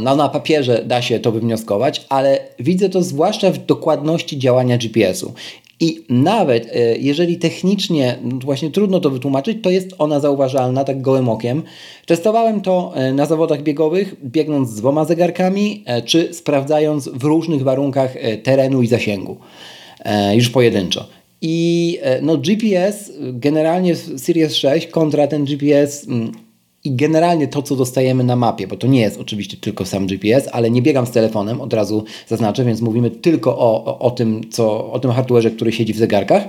no, 0.00 0.16
na 0.16 0.28
papierze 0.28 0.84
da 0.86 1.02
się 1.02 1.20
to 1.20 1.32
wywnioskować, 1.32 2.06
ale 2.08 2.38
widzę 2.58 2.88
to 2.88 3.02
zwłaszcza 3.02 3.50
w 3.50 3.58
dokładności 3.58 4.38
działania 4.38 4.78
GPS-u. 4.78 5.32
I 5.80 6.04
nawet 6.08 6.66
e, 6.66 6.96
jeżeli 6.98 7.38
technicznie 7.38 8.18
właśnie 8.44 8.70
trudno 8.70 9.00
to 9.00 9.10
wytłumaczyć, 9.10 9.58
to 9.62 9.70
jest 9.70 9.94
ona 9.98 10.20
zauważalna 10.20 10.84
tak 10.84 11.02
gołym 11.02 11.28
okiem. 11.28 11.62
Testowałem 12.06 12.60
to 12.60 12.92
e, 12.94 13.12
na 13.12 13.26
zawodach 13.26 13.62
biegowych, 13.62 14.14
biegnąc 14.24 14.70
z 14.70 14.74
dwoma 14.74 15.04
zegarkami, 15.04 15.82
e, 15.86 16.02
czy 16.02 16.34
sprawdzając 16.34 17.08
w 17.08 17.24
różnych 17.24 17.62
warunkach 17.62 18.14
terenu 18.42 18.82
i 18.82 18.86
zasięgu, 18.86 19.36
już 20.34 20.50
pojedynczo. 20.50 21.06
I 21.46 21.98
no, 22.22 22.36
GPS 22.38 23.12
generalnie 23.32 23.96
Series 23.96 24.54
6 24.54 24.86
kontra 24.86 25.26
ten 25.26 25.44
GPS 25.44 26.08
mm, 26.08 26.32
i 26.84 26.96
generalnie 26.96 27.48
to, 27.48 27.62
co 27.62 27.76
dostajemy 27.76 28.24
na 28.24 28.36
mapie, 28.36 28.66
bo 28.66 28.76
to 28.76 28.86
nie 28.86 29.00
jest 29.00 29.20
oczywiście 29.20 29.56
tylko 29.56 29.84
sam 29.84 30.06
GPS, 30.06 30.48
ale 30.52 30.70
nie 30.70 30.82
biegam 30.82 31.06
z 31.06 31.10
telefonem, 31.10 31.60
od 31.60 31.72
razu 31.72 32.04
zaznaczę, 32.26 32.64
więc 32.64 32.80
mówimy 32.80 33.10
tylko 33.10 33.58
o, 33.58 33.84
o, 33.84 33.98
o 33.98 34.10
tym, 34.10 34.50
co, 34.50 34.92
o 34.92 34.98
tym 34.98 35.10
hardwareze, 35.10 35.50
który 35.50 35.72
siedzi 35.72 35.92
w 35.92 35.98
zegarkach. 35.98 36.44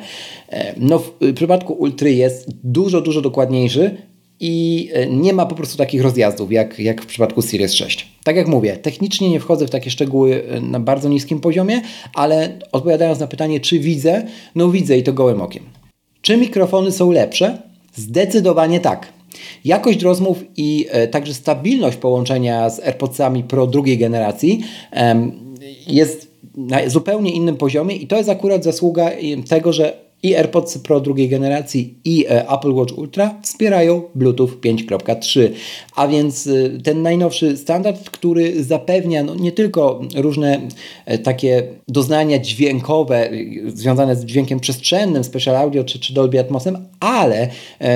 E, 0.49 0.75
no, 0.77 0.99
w 0.99 1.33
przypadku 1.35 1.73
Ultry 1.73 2.13
jest 2.13 2.47
dużo, 2.63 3.01
dużo 3.01 3.21
dokładniejszy 3.21 3.97
i 4.39 4.89
e, 4.93 5.07
nie 5.07 5.33
ma 5.33 5.45
po 5.45 5.55
prostu 5.55 5.77
takich 5.77 6.01
rozjazdów 6.01 6.51
jak, 6.51 6.79
jak 6.79 7.01
w 7.01 7.05
przypadku 7.05 7.41
Series 7.41 7.73
6. 7.73 8.07
Tak 8.23 8.35
jak 8.35 8.47
mówię, 8.47 8.77
technicznie 8.77 9.29
nie 9.29 9.39
wchodzę 9.39 9.67
w 9.67 9.69
takie 9.69 9.89
szczegóły 9.89 10.43
e, 10.43 10.61
na 10.61 10.79
bardzo 10.79 11.09
niskim 11.09 11.39
poziomie, 11.39 11.81
ale 12.13 12.59
odpowiadając 12.71 13.19
na 13.19 13.27
pytanie, 13.27 13.59
czy 13.59 13.79
widzę, 13.79 14.25
no 14.55 14.69
widzę 14.69 14.97
i 14.97 15.03
to 15.03 15.13
gołym 15.13 15.41
okiem. 15.41 15.63
Czy 16.21 16.37
mikrofony 16.37 16.91
są 16.91 17.11
lepsze? 17.11 17.61
Zdecydowanie 17.95 18.79
tak. 18.79 19.13
Jakość 19.65 20.01
rozmów 20.01 20.43
i 20.57 20.85
e, 20.89 21.07
także 21.07 21.33
stabilność 21.33 21.97
połączenia 21.97 22.69
z 22.69 22.79
AirPodsami 22.79 23.43
Pro 23.43 23.67
drugiej 23.67 23.97
generacji 23.97 24.61
jest 25.87 26.35
na 26.57 26.89
zupełnie 26.89 27.31
innym 27.31 27.57
poziomie 27.57 27.95
i 27.95 28.07
to 28.07 28.17
jest 28.17 28.29
akurat 28.29 28.63
zasługa 28.63 29.11
tego, 29.49 29.73
że 29.73 30.04
i 30.25 30.35
AirPods 30.35 30.77
Pro 30.77 30.99
drugiej 30.99 31.29
generacji 31.29 31.93
i 32.05 32.25
e, 32.25 32.49
Apple 32.49 32.73
Watch 32.73 32.97
Ultra 32.97 33.35
wspierają 33.43 34.01
Bluetooth 34.15 34.49
5.3, 34.49 35.49
a 35.95 36.07
więc 36.07 36.47
e, 36.47 36.81
ten 36.83 37.01
najnowszy 37.01 37.57
standard, 37.57 38.09
który 38.09 38.63
zapewnia 38.63 39.23
no, 39.23 39.35
nie 39.35 39.51
tylko 39.51 40.01
różne 40.15 40.61
e, 41.05 41.17
takie 41.17 41.63
doznania 41.87 42.39
dźwiękowe 42.39 43.29
związane 43.67 44.15
z 44.15 44.25
dźwiękiem 44.25 44.59
przestrzennym, 44.59 45.23
Special 45.23 45.55
Audio 45.55 45.83
czy, 45.83 45.99
czy 45.99 46.13
Dolby 46.13 46.39
Atmosem, 46.39 46.77
ale 46.99 47.49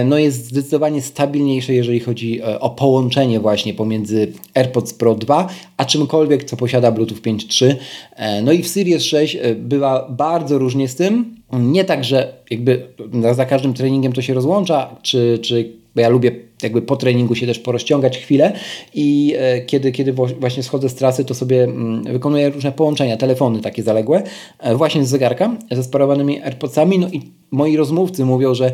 no, 0.06 0.18
jest 0.18 0.46
zdecydowanie 0.46 1.02
stabilniejsze, 1.02 1.74
jeżeli 1.74 2.00
chodzi 2.00 2.42
o 2.60 2.70
połączenie 2.70 3.40
właśnie 3.40 3.74
pomiędzy 3.74 4.32
AirPods 4.54 4.94
Pro 4.94 5.16
2 5.16 5.48
a 5.78 5.86
czymkolwiek, 5.86 6.44
co 6.44 6.58
posiada 6.58 6.92
Bluetooth 6.92 7.18
5.3. 7.18 7.76
No 8.44 8.52
i 8.52 8.64
w 8.64 8.68
Series 8.68 9.04
6 9.04 9.38
bywa 9.56 10.08
bardzo 10.10 10.58
różnie 10.58 10.88
z 10.88 10.96
tym, 10.96 11.39
nie 11.52 11.84
tak, 11.86 12.04
że 12.04 12.34
jakby 12.50 12.88
za 13.36 13.46
każdym 13.46 13.74
treningiem 13.74 14.14
to 14.14 14.22
się 14.22 14.34
rozłącza, 14.34 14.96
czy, 15.02 15.40
czy 15.42 15.80
bo 15.96 16.02
ja 16.02 16.10
lubię 16.10 16.32
jakby 16.64 16.82
po 16.82 16.96
treningu 16.96 17.36
się 17.36 17.48
też 17.48 17.60
porozciągać 17.60 18.18
chwilę 18.18 18.54
i 18.94 19.36
e, 19.38 19.62
kiedy, 19.62 19.92
kiedy 19.92 20.14
właśnie 20.14 20.64
schodzę 20.64 20.90
z 20.90 20.96
trasy, 20.96 21.26
to 21.26 21.34
sobie 21.34 21.64
mm, 21.64 22.04
wykonuję 22.04 22.50
różne 22.50 22.72
połączenia, 22.72 23.18
telefony 23.18 23.62
takie 23.62 23.84
zaległe, 23.84 24.24
e, 24.60 24.76
właśnie 24.76 25.06
z 25.06 25.10
zegarka, 25.10 25.58
ze 25.72 25.84
sparowanymi 25.84 26.42
AirPodsami, 26.42 27.00
no 27.00 27.08
i 27.08 27.22
moi 27.52 27.78
rozmówcy 27.78 28.26
mówią, 28.26 28.54
że 28.54 28.72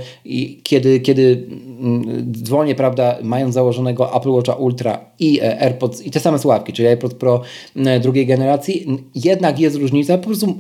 kiedy, 0.64 1.00
kiedy 1.00 1.48
mm, 1.80 2.34
dzwonię, 2.34 2.76
prawda, 2.76 3.18
mając 3.24 3.54
założonego 3.54 4.18
Apple 4.18 4.30
Watcha 4.30 4.54
Ultra 4.54 5.00
i 5.20 5.40
e, 5.42 5.62
AirPods, 5.62 6.02
i 6.02 6.12
te 6.12 6.20
same 6.20 6.40
słuchawki, 6.40 6.74
czyli 6.74 6.88
AirPods 6.88 7.16
Pro 7.16 7.42
drugiej 8.02 8.26
generacji, 8.26 8.86
jednak 9.16 9.60
jest 9.60 9.76
różnica, 9.76 10.18
po 10.18 10.26
prostu 10.26 10.56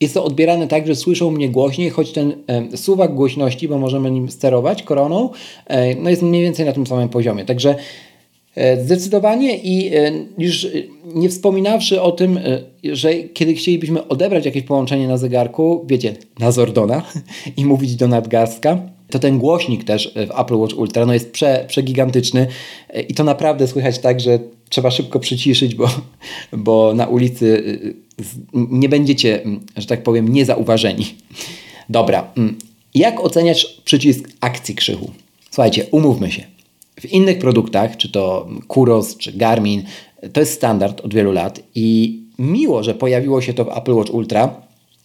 jest 0.00 0.14
to 0.14 0.24
odbierane 0.24 0.68
tak, 0.68 0.86
że 0.86 0.96
słyszą 0.96 1.30
mnie 1.30 1.48
głośniej, 1.48 1.90
choć 1.90 2.12
ten 2.12 2.34
e, 2.46 2.76
suwak 2.76 3.14
głośności, 3.14 3.68
bo 3.68 3.78
możemy 3.78 4.10
nim 4.10 4.30
sterować 4.30 4.82
koroną, 4.82 5.30
e, 5.66 5.94
no 5.94 6.10
jest 6.10 6.22
mniej 6.22 6.42
więcej 6.42 6.66
na 6.66 6.72
tym 6.72 6.86
samym 6.86 7.08
poziomie. 7.08 7.44
Także 7.44 7.74
e, 8.54 8.84
zdecydowanie 8.84 9.56
i 9.56 9.94
e, 9.94 10.12
już 10.38 10.66
nie 11.14 11.28
wspominawszy 11.28 12.02
o 12.02 12.12
tym, 12.12 12.38
e, 12.38 12.60
że 12.84 13.14
kiedy 13.14 13.54
chcielibyśmy 13.54 14.08
odebrać 14.08 14.46
jakieś 14.46 14.62
połączenie 14.62 15.08
na 15.08 15.16
zegarku, 15.16 15.84
wiecie, 15.88 16.14
na 16.38 16.52
Zordona 16.52 17.02
i 17.56 17.64
mówić 17.64 17.96
do 17.96 18.08
nadgarstka, 18.08 18.78
to 19.10 19.18
ten 19.18 19.38
głośnik 19.38 19.84
też 19.84 20.14
w 20.14 20.40
Apple 20.40 20.56
Watch 20.56 20.78
Ultra 20.78 21.06
no 21.06 21.14
jest 21.14 21.32
prze, 21.32 21.64
przegigantyczny 21.68 22.46
e, 22.90 23.00
i 23.00 23.14
to 23.14 23.24
naprawdę 23.24 23.68
słychać 23.68 23.98
tak, 23.98 24.20
że 24.20 24.38
trzeba 24.68 24.90
szybko 24.90 25.20
przyciszyć, 25.20 25.74
bo, 25.74 25.88
bo 26.52 26.94
na 26.94 27.06
ulicy 27.06 27.62
nie 28.52 28.88
będziecie, 28.88 29.42
że 29.76 29.86
tak 29.86 30.02
powiem, 30.02 30.28
niezauważeni. 30.28 31.14
Dobra, 31.88 32.32
jak 32.94 33.20
oceniać 33.20 33.66
przycisk 33.84 34.28
akcji 34.40 34.74
krzychu? 34.74 35.10
Słuchajcie, 35.50 35.86
umówmy 35.90 36.30
się. 36.30 36.42
W 37.00 37.04
innych 37.04 37.38
produktach, 37.38 37.96
czy 37.96 38.08
to 38.08 38.48
Kuros, 38.68 39.16
czy 39.16 39.32
Garmin, 39.32 39.82
to 40.32 40.40
jest 40.40 40.52
standard 40.52 41.00
od 41.00 41.14
wielu 41.14 41.32
lat 41.32 41.60
i 41.74 42.18
miło, 42.38 42.82
że 42.82 42.94
pojawiło 42.94 43.40
się 43.40 43.54
to 43.54 43.64
w 43.64 43.78
Apple 43.78 43.94
Watch 43.94 44.14
Ultra, 44.14 44.62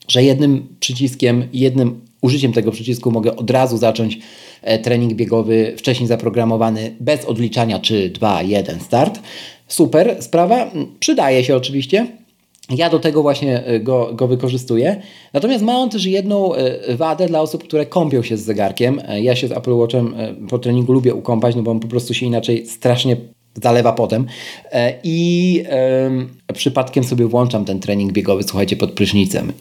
że 0.07 0.23
jednym 0.23 0.67
przyciskiem, 0.79 1.47
jednym 1.53 2.01
użyciem 2.21 2.53
tego 2.53 2.71
przycisku 2.71 3.11
mogę 3.11 3.35
od 3.35 3.51
razu 3.51 3.77
zacząć 3.77 4.19
e, 4.61 4.79
trening 4.79 5.13
biegowy 5.13 5.73
wcześniej 5.77 6.07
zaprogramowany 6.07 6.95
bez 6.99 7.25
odliczania 7.25 7.79
czy 7.79 8.09
2, 8.09 8.41
1 8.43 8.79
start. 8.79 9.19
Super 9.67 10.23
sprawa, 10.23 10.71
przydaje 10.99 11.43
się 11.43 11.55
oczywiście. 11.55 12.07
Ja 12.75 12.89
do 12.89 12.99
tego 12.99 13.21
właśnie 13.21 13.65
e, 13.65 13.79
go, 13.79 14.09
go 14.13 14.27
wykorzystuję. 14.27 15.01
Natomiast 15.33 15.63
ma 15.63 15.77
on 15.77 15.89
też 15.89 16.05
jedną 16.05 16.55
e, 16.55 16.95
wadę 16.95 17.27
dla 17.27 17.41
osób, 17.41 17.63
które 17.63 17.85
kąpią 17.85 18.23
się 18.23 18.37
z 18.37 18.41
zegarkiem. 18.41 19.01
Ja 19.21 19.35
się 19.35 19.47
z 19.47 19.51
Apple 19.51 19.73
Watchem 19.73 20.15
po 20.49 20.59
treningu 20.59 20.93
lubię 20.93 21.13
ukąpać, 21.13 21.55
no 21.55 21.61
bo 21.61 21.71
on 21.71 21.79
po 21.79 21.87
prostu 21.87 22.13
się 22.13 22.25
inaczej 22.25 22.65
strasznie 22.67 23.17
zalewa 23.63 23.93
potem. 23.93 24.25
I 25.03 25.63
przypadkiem 26.53 27.03
sobie 27.03 27.25
włączam 27.25 27.65
ten 27.65 27.79
trening 27.79 28.11
biegowy, 28.11 28.43
słuchajcie, 28.43 28.75
pod 28.75 28.91
prysznicem. 28.91 29.53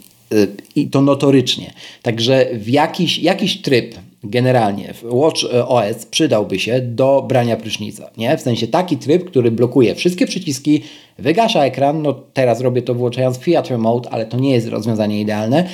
I 0.77 0.89
to 0.89 1.01
notorycznie. 1.01 1.73
Także 2.03 2.47
w 2.55 2.69
jakiś, 2.69 3.19
jakiś 3.19 3.63
tryb 3.63 3.95
generalnie 4.25 4.95
w 4.95 5.05
Watch 5.05 5.41
OS 5.67 6.07
przydałby 6.07 6.59
się 6.59 6.81
do 6.81 7.25
brania 7.29 7.57
prysznica. 7.57 8.11
Nie? 8.17 8.37
W 8.37 8.41
sensie 8.41 8.67
taki 8.67 8.97
tryb, 8.97 9.25
który 9.25 9.51
blokuje 9.51 9.95
wszystkie 9.95 10.27
przyciski, 10.27 10.83
wygasza 11.19 11.65
ekran. 11.65 12.03
No 12.03 12.15
teraz 12.33 12.61
robię 12.61 12.83
to 12.83 12.95
włączając 12.95 13.39
Theater 13.39 13.79
Mode, 13.79 14.11
ale 14.11 14.27
to 14.27 14.37
nie 14.37 14.51
jest 14.51 14.69
rozwiązanie 14.69 15.21
idealne. 15.21 15.69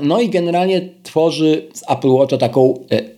No 0.00 0.20
i 0.20 0.28
generalnie 0.28 0.88
tworzy 1.02 1.68
z 1.72 1.90
Apple 1.90 2.08
Watcha 2.08 2.38
taką 2.38 2.74
y, 2.92 3.17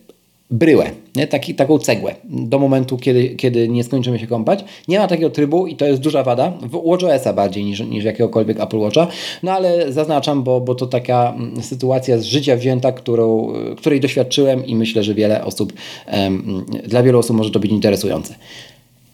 bryłę, 0.51 0.91
nie? 1.15 1.27
Taki, 1.27 1.55
taką 1.55 1.79
cegłę 1.79 2.15
do 2.23 2.59
momentu, 2.59 2.97
kiedy, 2.97 3.29
kiedy 3.29 3.69
nie 3.69 3.83
skończymy 3.83 4.19
się 4.19 4.27
kąpać. 4.27 4.65
Nie 4.87 4.99
ma 4.99 5.07
takiego 5.07 5.29
trybu 5.29 5.67
i 5.67 5.75
to 5.75 5.85
jest 5.85 6.01
duża 6.01 6.23
wada, 6.23 6.53
w 6.61 6.89
WatchOS-a 6.89 7.33
bardziej 7.33 7.65
niż, 7.65 7.79
niż 7.79 8.03
jakiegokolwiek 8.03 8.59
Apple 8.59 8.77
Watcha, 8.77 9.07
no 9.43 9.51
ale 9.51 9.91
zaznaczam, 9.91 10.43
bo, 10.43 10.61
bo 10.61 10.75
to 10.75 10.87
taka 10.87 11.33
mm, 11.35 11.63
sytuacja 11.63 12.17
z 12.17 12.23
życia 12.23 12.55
wzięta, 12.55 12.91
którą, 12.91 13.53
której 13.77 13.99
doświadczyłem 13.99 14.65
i 14.65 14.75
myślę, 14.75 15.03
że 15.03 15.13
wiele 15.13 15.45
osób, 15.45 15.73
um, 16.13 16.65
dla 16.87 17.03
wielu 17.03 17.19
osób 17.19 17.37
może 17.37 17.51
to 17.51 17.59
być 17.59 17.71
interesujące. 17.71 18.35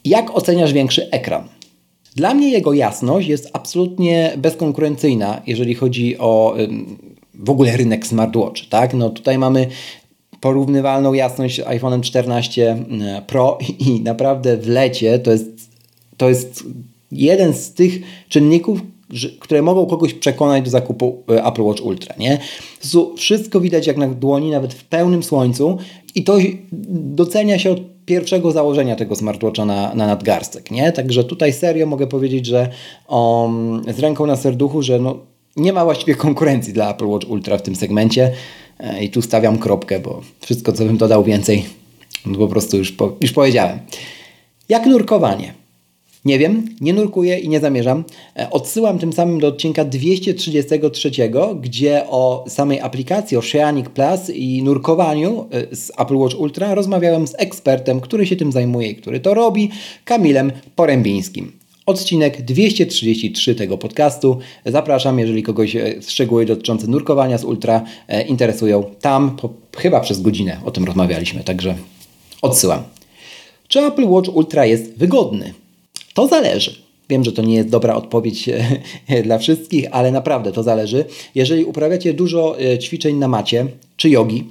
Jak 0.05 0.37
oceniasz 0.37 0.73
większy 0.73 1.09
ekran? 1.11 1.43
Dla 2.15 2.33
mnie 2.33 2.49
jego 2.49 2.73
jasność 2.73 3.27
jest 3.27 3.49
absolutnie 3.53 4.33
bezkonkurencyjna, 4.37 5.41
jeżeli 5.47 5.75
chodzi 5.75 6.17
o 6.17 6.55
w 7.33 7.49
ogóle 7.49 7.77
rynek 7.77 8.07
smartwatch. 8.07 8.69
Tak? 8.69 8.93
No 8.93 9.09
tutaj 9.09 9.37
mamy 9.37 9.67
porównywalną 10.41 11.13
jasność 11.13 11.55
z 11.55 11.65
iPhone'em 11.65 12.01
14 12.01 12.71
e, 12.71 13.21
Pro 13.27 13.57
i 13.87 14.01
naprawdę 14.01 14.57
w 14.57 14.67
lecie 14.67 15.19
to 15.19 15.31
jest, 15.31 15.47
to 16.17 16.29
jest 16.29 16.63
jeden 17.11 17.53
z 17.53 17.73
tych 17.73 17.99
czynników, 18.29 18.81
które 19.39 19.61
mogą 19.61 19.85
kogoś 19.85 20.13
przekonać 20.13 20.63
do 20.63 20.69
zakupu 20.69 21.23
e, 21.29 21.45
Apple 21.45 21.61
Watch 21.61 21.85
Ultra. 21.85 22.15
Nie? 22.19 22.39
Wszystko 23.17 23.59
widać 23.59 23.87
jak 23.87 23.97
na 23.97 24.07
dłoni, 24.07 24.51
nawet 24.51 24.73
w 24.73 24.83
pełnym 24.83 25.23
słońcu 25.23 25.77
i 26.15 26.23
to 26.23 26.37
docenia 26.89 27.59
się 27.59 27.71
od 27.71 27.79
pierwszego 28.05 28.51
założenia 28.51 28.95
tego 28.95 29.15
smartwatcha 29.15 29.65
na, 29.65 29.95
na 29.95 30.07
nadgarstek. 30.07 30.71
Nie? 30.71 30.91
Także 30.91 31.23
tutaj 31.23 31.53
serio 31.53 31.85
mogę 31.85 32.07
powiedzieć, 32.07 32.45
że 32.45 32.69
um, 33.09 33.81
z 33.95 33.99
ręką 33.99 34.25
na 34.25 34.35
serduchu, 34.35 34.81
że 34.81 34.99
no, 34.99 35.17
nie 35.55 35.73
ma 35.73 35.85
właściwie 35.85 36.15
konkurencji 36.15 36.73
dla 36.73 36.91
Apple 36.91 37.05
Watch 37.05 37.29
Ultra 37.29 37.57
w 37.57 37.61
tym 37.61 37.75
segmencie. 37.75 38.31
E, 38.79 39.03
I 39.03 39.09
tu 39.09 39.21
stawiam 39.21 39.57
kropkę, 39.57 39.99
bo 39.99 40.21
wszystko, 40.39 40.71
co 40.71 40.85
bym 40.85 40.97
dodał 40.97 41.23
więcej, 41.23 41.65
no 42.25 42.37
po 42.37 42.47
prostu 42.47 42.77
już, 42.77 42.91
po, 42.91 43.15
już 43.21 43.31
powiedziałem. 43.31 43.79
Jak 44.69 44.85
nurkowanie? 44.85 45.53
Nie 46.25 46.39
wiem, 46.39 46.75
nie 46.81 46.93
nurkuję 46.93 47.39
i 47.39 47.49
nie 47.49 47.59
zamierzam. 47.59 48.03
E, 48.35 48.49
odsyłam 48.49 48.99
tym 48.99 49.13
samym 49.13 49.39
do 49.39 49.47
odcinka 49.47 49.85
233, 49.85 51.11
gdzie 51.61 52.03
o 52.09 52.45
samej 52.47 52.79
aplikacji, 52.79 53.37
Oceanic 53.37 53.89
Plus 53.89 54.29
i 54.29 54.63
nurkowaniu 54.63 55.45
e, 55.51 55.75
z 55.75 55.91
Apple 55.97 56.15
Watch 56.15 56.39
Ultra 56.39 56.75
rozmawiałem 56.75 57.27
z 57.27 57.35
ekspertem, 57.37 57.99
który 57.99 58.25
się 58.25 58.35
tym 58.35 58.51
zajmuje 58.51 58.89
i 58.89 58.95
który 58.95 59.19
to 59.19 59.33
robi, 59.33 59.69
Kamilem 60.05 60.51
Porębińskim 60.75 61.56
odcinek 61.87 62.41
233 62.41 63.55
tego 63.55 63.77
podcastu. 63.77 64.37
Zapraszam, 64.65 65.19
jeżeli 65.19 65.43
kogoś 65.43 65.75
e, 65.75 66.01
szczegóły 66.07 66.45
dotyczące 66.45 66.87
nurkowania 66.87 67.37
z 67.37 67.43
ultra 67.43 67.83
e, 68.07 68.21
interesują. 68.21 68.83
Tam 69.01 69.35
po, 69.35 69.49
chyba 69.77 69.99
przez 69.99 70.21
godzinę 70.21 70.61
o 70.65 70.71
tym 70.71 70.83
rozmawialiśmy, 70.85 71.43
także 71.43 71.75
odsyłam. 72.41 72.83
Czy 73.67 73.79
Apple 73.79 74.07
Watch 74.07 74.35
Ultra 74.35 74.65
jest 74.65 74.97
wygodny? 74.97 75.53
To 76.13 76.27
zależy. 76.27 76.75
Wiem, 77.09 77.23
że 77.23 77.31
to 77.31 77.41
nie 77.41 77.55
jest 77.55 77.69
dobra 77.69 77.95
odpowiedź 77.95 78.49
e, 78.49 79.23
dla 79.23 79.37
wszystkich, 79.37 79.85
ale 79.91 80.11
naprawdę 80.11 80.51
to 80.51 80.63
zależy. 80.63 81.05
Jeżeli 81.35 81.65
uprawiacie 81.65 82.13
dużo 82.13 82.55
ćwiczeń 82.81 83.15
na 83.15 83.27
macie 83.27 83.65
czy 83.97 84.09
jogi 84.09 84.43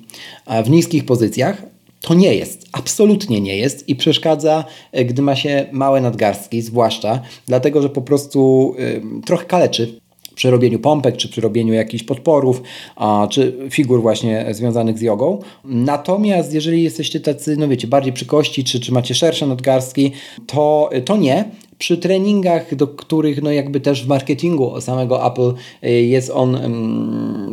w 0.64 0.70
niskich 0.70 1.04
pozycjach, 1.04 1.62
to 2.06 2.14
nie 2.14 2.34
jest, 2.34 2.68
absolutnie 2.72 3.40
nie 3.40 3.56
jest 3.56 3.88
i 3.88 3.96
przeszkadza, 3.96 4.64
e, 4.92 5.04
gdy 5.04 5.22
ma 5.22 5.36
się 5.36 5.66
małe 5.72 6.00
nadgarstki, 6.00 6.62
zwłaszcza 6.62 7.20
dlatego, 7.46 7.82
że 7.82 7.88
po 7.88 8.02
prostu 8.02 8.74
y, 8.78 9.02
trochę 9.24 9.44
kaleczy 9.44 10.00
przy 10.34 10.50
robieniu 10.50 10.78
pompek, 10.78 11.16
czy 11.16 11.28
przy 11.28 11.40
robieniu 11.40 11.74
jakichś 11.74 12.04
podporów, 12.04 12.62
a, 12.96 13.26
czy 13.30 13.56
figur 13.70 14.02
właśnie 14.02 14.46
związanych 14.50 14.98
z 14.98 15.02
jogą. 15.02 15.38
Natomiast 15.64 16.54
jeżeli 16.54 16.82
jesteście 16.82 17.20
tacy, 17.20 17.56
no 17.56 17.68
wiecie, 17.68 17.86
bardziej 17.86 18.12
przy 18.12 18.26
kości, 18.26 18.64
czy, 18.64 18.80
czy 18.80 18.92
macie 18.92 19.14
szersze 19.14 19.46
nadgarstki, 19.46 20.12
to, 20.46 20.90
to 21.04 21.16
nie 21.16 21.44
przy 21.78 21.96
treningach, 21.98 22.74
do 22.74 22.86
których 22.86 23.42
no 23.42 23.50
jakby 23.50 23.80
też 23.80 24.04
w 24.04 24.08
marketingu 24.08 24.80
samego 24.80 25.26
Apple 25.26 25.52
y, 25.84 25.90
jest 25.90 26.30
on, 26.30 26.58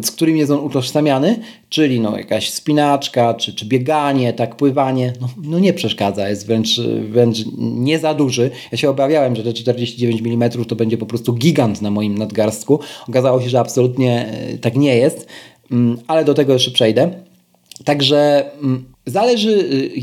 z 0.04 0.12
którym 0.12 0.38
jest 0.38 0.52
on 0.52 0.60
utożsamiany, 0.60 1.40
czyli 1.70 2.00
no 2.00 2.18
jakaś 2.18 2.50
spinaczka, 2.50 3.34
czy, 3.34 3.54
czy 3.54 3.66
bieganie, 3.66 4.34
tak 4.34 4.56
pływanie, 4.56 5.14
no, 5.22 5.30
no 5.44 5.60
nie 5.60 5.74
przeszkadza, 5.74 6.30
jest 6.30 6.48
wręcz, 6.48 6.80
wręcz 7.10 7.38
nie 7.58 8.00
za 8.00 8.14
duży. 8.14 8.52
Ja 8.72 8.78
się 8.78 8.90
obawiałem, 8.90 9.36
że 9.36 9.44
te 9.44 9.54
49 9.54 10.22
mm 10.22 10.50
to 10.68 10.76
będzie 10.76 10.98
po 10.98 11.06
prostu 11.06 11.34
gigant 11.34 11.82
na 11.82 11.92
moim 11.92 12.18
nadgarstku. 12.18 12.80
Okazało 13.10 13.42
się, 13.42 13.50
że 13.50 13.60
absolutnie 13.60 14.34
y, 14.54 14.58
tak 14.58 14.76
nie 14.76 14.98
jest, 14.98 15.28
ale 16.08 16.26
do 16.26 16.34
tego 16.34 16.54
jeszcze 16.54 16.72
przejdę. 16.72 17.12
Także 17.86 18.52
Zależy 19.06 19.50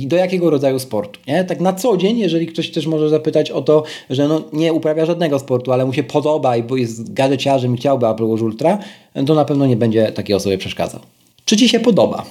y, 0.05 0.07
do 0.07 0.17
jakiego 0.17 0.51
rodzaju 0.51 0.79
sportu. 0.79 1.21
Nie? 1.27 1.45
Tak 1.45 1.61
na 1.61 1.73
co 1.73 1.97
dzień, 1.97 2.19
jeżeli 2.19 2.47
ktoś 2.47 2.71
też 2.71 2.87
może 2.87 3.09
zapytać 3.09 3.51
o 3.51 3.63
to, 3.63 3.83
że 4.11 4.29
no 4.29 4.43
nie 4.53 4.73
uprawia 4.73 5.07
żadnego 5.07 5.39
sportu, 5.39 5.73
ale 5.73 5.87
mu 5.87 5.93
się 5.93 6.03
podoba 6.03 6.57
i 6.57 6.63
bo 6.63 6.77
jest 6.77 7.13
gadżeciarzem 7.13 7.75
i 7.75 7.77
chciałby 7.77 8.07
Apple 8.07 8.25
Watch 8.25 8.43
Ultra, 8.43 8.79
to 9.27 9.35
na 9.35 9.45
pewno 9.45 9.67
nie 9.67 9.77
będzie 9.77 10.13
takiej 10.13 10.37
osobie 10.37 10.59
przeszkadzał. 10.59 11.01
Czy 11.45 11.57
Ci 11.57 11.69
się 11.69 11.81
podoba? 11.81 12.27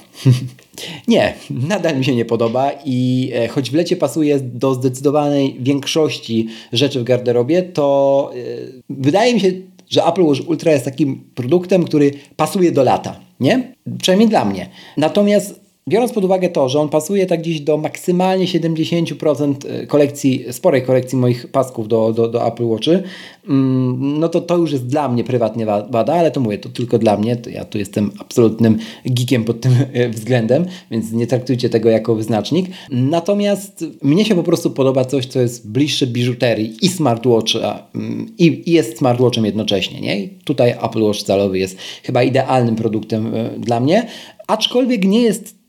nie, 1.08 1.34
nadal 1.50 1.98
mi 1.98 2.04
się 2.04 2.14
nie 2.14 2.24
podoba 2.24 2.70
i 2.84 3.30
e, 3.34 3.48
choć 3.48 3.70
w 3.70 3.74
lecie 3.74 3.96
pasuje 3.96 4.40
do 4.40 4.74
zdecydowanej 4.74 5.56
większości 5.60 6.48
rzeczy 6.72 7.00
w 7.00 7.04
garderobie, 7.04 7.62
to 7.62 8.30
yy, 8.34 8.82
wydaje 8.90 9.34
mi 9.34 9.40
się, 9.40 9.52
że 9.90 10.04
Apple 10.04 10.22
Watch 10.22 10.48
Ultra 10.48 10.72
jest 10.72 10.84
takim 10.84 11.24
produktem, 11.34 11.84
który 11.84 12.10
pasuje 12.36 12.72
do 12.72 12.82
lata, 12.82 13.20
nie? 13.40 13.74
Przynajmniej 14.02 14.28
dla 14.28 14.44
mnie. 14.44 14.68
Natomiast 14.96 15.60
Biorąc 15.88 16.12
pod 16.12 16.24
uwagę 16.24 16.48
to, 16.48 16.68
że 16.68 16.80
on 16.80 16.88
pasuje 16.88 17.26
tak 17.26 17.40
gdzieś 17.40 17.60
do 17.60 17.76
maksymalnie 17.76 18.46
70% 18.46 19.54
e, 19.68 19.86
kolekcji, 19.86 20.44
sporej 20.50 20.82
kolekcji 20.82 21.18
moich 21.18 21.46
pasków 21.46 21.88
do, 21.88 22.12
do, 22.12 22.28
do 22.28 22.46
Apple 22.46 22.64
Watchy, 22.64 23.02
mm, 23.48 24.18
no 24.18 24.28
to 24.28 24.40
to 24.40 24.56
już 24.56 24.72
jest 24.72 24.86
dla 24.86 25.08
mnie 25.08 25.24
prywatnie 25.24 25.66
wada, 25.66 26.14
ale 26.14 26.30
to 26.30 26.40
mówię, 26.40 26.58
to 26.58 26.68
tylko 26.68 26.98
dla 26.98 27.16
mnie. 27.16 27.36
To 27.36 27.50
ja 27.50 27.64
tu 27.64 27.78
jestem 27.78 28.10
absolutnym 28.18 28.78
geekiem 29.04 29.44
pod 29.44 29.60
tym 29.60 29.72
e, 29.92 30.08
względem, 30.08 30.66
więc 30.90 31.12
nie 31.12 31.26
traktujcie 31.26 31.68
tego 31.68 31.90
jako 31.90 32.14
wyznacznik. 32.14 32.66
Natomiast 32.90 33.84
mnie 34.02 34.24
się 34.24 34.34
po 34.34 34.42
prostu 34.42 34.70
podoba 34.70 35.04
coś, 35.04 35.26
co 35.26 35.40
jest 35.40 35.70
bliższe 35.70 36.06
biżuterii 36.06 36.76
i 36.82 36.88
smartwatcha 36.88 37.86
mm, 37.94 38.26
i, 38.38 38.62
i 38.70 38.72
jest 38.72 38.98
smartwatchem 38.98 39.44
jednocześnie. 39.44 40.00
Nie? 40.00 40.20
I 40.20 40.28
tutaj 40.28 40.70
Apple 40.70 41.02
Watch 41.02 41.22
calowy 41.22 41.58
jest 41.58 41.78
chyba 42.02 42.22
idealnym 42.22 42.76
produktem 42.76 43.34
e, 43.34 43.50
dla 43.58 43.80
mnie, 43.80 44.06
aczkolwiek 44.46 45.04
nie 45.04 45.22
jest 45.22 45.59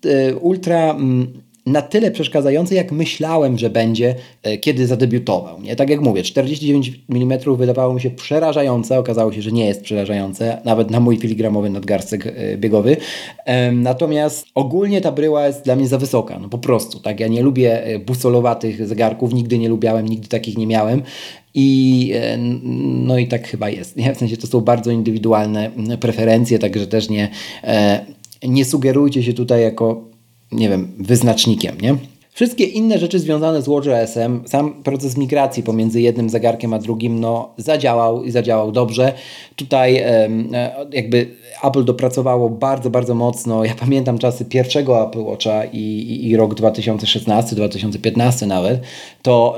ultra 0.42 0.92
mm, 0.92 1.42
na 1.66 1.82
tyle 1.82 2.12
przeszkadzający, 2.12 2.76
jak 2.76 2.92
myślałem, 2.92 3.58
że 3.58 3.70
będzie, 3.70 4.16
e, 4.44 4.58
kiedy 4.58 4.88
zadebiutował. 4.88 5.62
Nie? 5.62 5.76
Tak 5.76 5.90
jak 5.90 6.02
mówię, 6.02 6.24
49 6.24 6.92
mm 7.10 7.40
wydawało 7.58 7.94
mi 7.94 8.02
się 8.02 8.10
przerażające, 8.10 9.00
okazało 9.00 9.34
się, 9.34 9.42
że 9.42 9.52
nie 9.52 9.66
jest 9.66 9.82
przerażające, 9.82 10.62
nawet 10.66 10.92
na 10.92 11.00
mój 11.00 11.18
filigramowy 11.18 11.70
nadgarstek 11.70 12.28
e, 12.28 12.58
biegowy. 12.58 12.98
Natomiast 13.74 14.46
ogólnie 14.56 15.02
ta 15.02 15.12
bryła 15.12 15.48
jest 15.48 15.66
dla 15.66 15.76
mnie 15.76 15.88
za 15.88 15.98
wysoka, 15.98 16.40
no 16.40 16.50
po 16.50 16.58
prostu. 16.58 17.00
Tak? 17.00 17.20
Ja 17.20 17.28
nie 17.28 17.42
lubię 17.42 17.84
busolowatych 18.06 18.88
zegarków, 18.88 19.34
nigdy 19.34 19.58
nie 19.58 19.70
lubiałem, 19.70 20.08
nigdy 20.08 20.28
takich 20.28 20.58
nie 20.58 20.68
miałem. 20.68 21.02
I 21.54 22.14
no 23.06 23.18
i 23.18 23.28
tak 23.28 23.48
chyba 23.48 23.70
jest. 23.70 23.96
Nie? 23.96 24.16
W 24.16 24.18
sensie 24.18 24.38
to 24.38 24.48
są 24.48 24.62
bardzo 24.62 24.92
indywidualne 24.92 25.72
preferencje, 26.00 26.60
także 26.60 26.88
też 26.88 27.10
nie 27.10 27.30
nie 28.44 28.66
sugerujcie 28.66 29.24
się 29.24 29.34
tutaj 29.34 29.62
jako, 29.62 30.02
nie 30.52 30.70
wiem, 30.70 30.92
wyznacznikiem, 31.00 31.82
nie? 31.82 31.96
Wszystkie 32.34 32.64
inne 32.64 33.00
rzeczy 33.00 33.20
związane 33.20 33.62
z 33.62 33.68
WatchOS-em, 33.68 34.44
sam 34.46 34.84
proces 34.84 35.18
migracji 35.18 35.64
pomiędzy 35.64 36.02
jednym 36.02 36.30
zegarkiem 36.30 36.74
a 36.74 36.80
drugim, 36.80 37.20
no 37.20 37.54
zadziałał 37.58 38.24
i 38.24 38.32
zadziałał 38.32 38.72
dobrze. 38.72 39.14
Tutaj 39.56 39.98
e, 39.98 40.30
jakby 40.94 41.28
Apple 41.64 41.86
dopracowało 41.86 42.50
bardzo, 42.50 42.90
bardzo 42.90 43.16
mocno. 43.16 43.66
Ja 43.66 43.76
pamiętam 43.76 44.18
czasy 44.18 44.46
pierwszego 44.46 45.08
Apple 45.08 45.24
Watcha 45.24 45.66
i, 45.66 45.78
i, 45.78 46.30
i 46.30 46.36
rok 46.36 46.56
2016, 46.56 47.56
2015 47.56 48.46
nawet, 48.46 48.82
to 49.22 49.58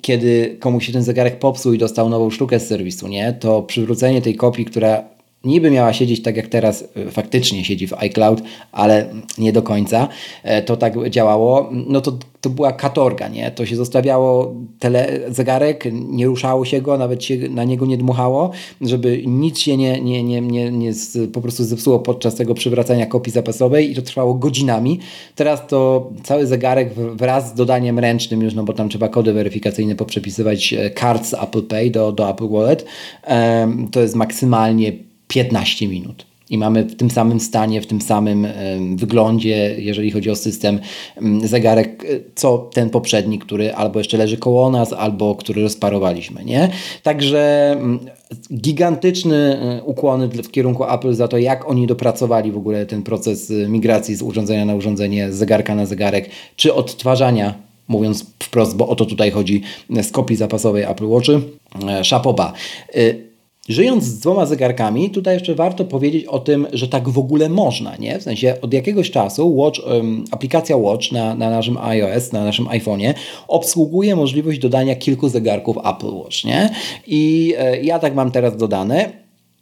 kiedy 0.00 0.56
komuś 0.60 0.86
się 0.86 0.92
ten 0.92 1.02
zegarek 1.02 1.38
popsuł 1.38 1.72
i 1.72 1.78
dostał 1.78 2.08
nową 2.08 2.30
sztukę 2.30 2.60
z 2.60 2.66
serwisu, 2.66 3.08
nie? 3.08 3.32
To 3.32 3.62
przywrócenie 3.62 4.22
tej 4.22 4.34
kopii, 4.34 4.64
która 4.64 5.15
niby 5.46 5.70
miała 5.70 5.92
siedzieć 5.92 6.22
tak 6.22 6.36
jak 6.36 6.46
teraz 6.46 6.84
e, 6.96 7.10
faktycznie 7.10 7.64
siedzi 7.64 7.88
w 7.88 7.94
iCloud, 7.94 8.42
ale 8.72 9.08
nie 9.38 9.52
do 9.52 9.62
końca 9.62 10.08
e, 10.42 10.62
to 10.62 10.76
tak 10.76 11.10
działało, 11.10 11.70
no 11.72 12.00
to, 12.00 12.18
to 12.40 12.50
była 12.50 12.72
katorga, 12.72 13.28
nie? 13.28 13.50
To 13.50 13.66
się 13.66 13.76
zostawiało 13.76 14.54
tele, 14.78 15.20
zegarek, 15.28 15.84
nie 15.92 16.26
ruszało 16.26 16.64
się 16.64 16.82
go, 16.82 16.98
nawet 16.98 17.24
się 17.24 17.36
na 17.36 17.64
niego 17.64 17.86
nie 17.86 17.96
dmuchało, 17.96 18.50
żeby 18.80 19.22
nic 19.26 19.58
się 19.58 19.76
nie, 19.76 20.00
nie, 20.00 20.22
nie, 20.22 20.40
nie, 20.40 20.70
nie 20.70 20.92
z, 20.92 21.30
po 21.30 21.40
prostu 21.40 21.64
zepsuło 21.64 21.98
podczas 21.98 22.34
tego 22.34 22.54
przywracania 22.54 23.06
kopii 23.06 23.32
zapasowej 23.32 23.90
i 23.90 23.94
to 23.94 24.02
trwało 24.02 24.34
godzinami. 24.34 25.00
Teraz 25.34 25.66
to 25.66 26.10
cały 26.24 26.46
zegarek 26.46 26.94
wraz 26.94 27.48
z 27.48 27.54
dodaniem 27.54 27.98
ręcznym 27.98 28.42
już, 28.42 28.54
no 28.54 28.64
bo 28.64 28.72
tam 28.72 28.88
trzeba 28.88 29.08
kody 29.08 29.32
weryfikacyjne 29.32 29.94
poprzepisywać 29.94 30.72
e, 30.72 30.90
kart 30.90 31.26
z 31.26 31.34
Apple 31.34 31.62
Pay 31.62 31.90
do, 31.90 32.12
do 32.12 32.30
Apple 32.30 32.48
Wallet, 32.48 32.84
to 33.92 34.00
jest 34.00 34.14
maksymalnie 34.14 34.92
15 35.28 35.88
minut. 35.88 36.26
i 36.50 36.58
mamy 36.58 36.84
w 36.84 36.96
tym 36.96 37.10
samym 37.10 37.40
stanie, 37.40 37.80
w 37.80 37.86
tym 37.86 38.00
samym 38.00 38.46
wyglądzie, 38.96 39.76
jeżeli 39.78 40.10
chodzi 40.10 40.30
o 40.30 40.36
system, 40.36 40.80
zegarek, 41.44 42.04
e, 42.04 42.06
co 42.34 42.58
ten 42.58 42.90
poprzedni, 42.90 43.38
który 43.38 43.74
albo 43.74 44.00
jeszcze 44.00 44.16
leży 44.16 44.36
koło 44.36 44.70
nas, 44.70 44.92
albo 44.92 45.34
który 45.34 45.62
rozparowaliśmy. 45.62 46.44
Nie? 46.44 46.68
Także 47.02 47.76
gigantyczny 48.54 49.36
e, 49.36 49.82
ukłony 49.82 50.28
w 50.28 50.50
kierunku 50.50 50.84
Apple 50.84 51.14
za 51.14 51.28
to, 51.28 51.38
jak 51.38 51.68
oni 51.70 51.86
dopracowali 51.86 52.52
w 52.52 52.56
ogóle 52.56 52.86
ten 52.86 53.02
proces 53.02 53.50
e, 53.50 53.68
migracji 53.68 54.14
z 54.14 54.22
urządzenia 54.22 54.64
na 54.64 54.74
urządzenie, 54.74 55.32
z 55.32 55.36
zegarka 55.36 55.74
na 55.74 55.86
zegarek, 55.86 56.30
czy 56.56 56.74
odtwarzania 56.74 57.54
mówiąc 57.88 58.26
wprost, 58.42 58.76
bo 58.76 58.88
o 58.88 58.96
to 58.96 59.06
tutaj 59.06 59.30
chodzi, 59.30 59.62
z 60.02 60.10
kopii 60.10 60.36
zapasowej 60.36 60.82
Apple 60.82 61.06
Watchy. 61.06 61.40
Szapoba. 62.02 62.52
Żyjąc 63.68 64.04
z 64.04 64.18
dwoma 64.18 64.46
zegarkami, 64.46 65.10
tutaj 65.10 65.34
jeszcze 65.34 65.54
warto 65.54 65.84
powiedzieć 65.84 66.24
o 66.24 66.38
tym, 66.38 66.66
że 66.72 66.88
tak 66.88 67.08
w 67.08 67.18
ogóle 67.18 67.48
można, 67.48 67.96
nie? 67.96 68.18
W 68.18 68.22
sensie 68.22 68.54
od 68.62 68.72
jakiegoś 68.72 69.10
czasu 69.10 69.56
Watch, 69.56 69.80
aplikacja 70.30 70.76
Watch 70.76 71.12
na, 71.12 71.34
na 71.34 71.50
naszym 71.50 71.78
iOS, 71.78 72.32
na 72.32 72.44
naszym 72.44 72.66
iPhone'ie 72.66 73.14
obsługuje 73.48 74.16
możliwość 74.16 74.58
dodania 74.58 74.96
kilku 74.96 75.28
zegarków 75.28 75.76
Apple 75.76 76.14
Watch, 76.14 76.44
nie? 76.44 76.70
I 77.06 77.54
e, 77.58 77.82
ja 77.82 77.98
tak 77.98 78.14
mam 78.14 78.30
teraz 78.30 78.56
dodane 78.56 79.12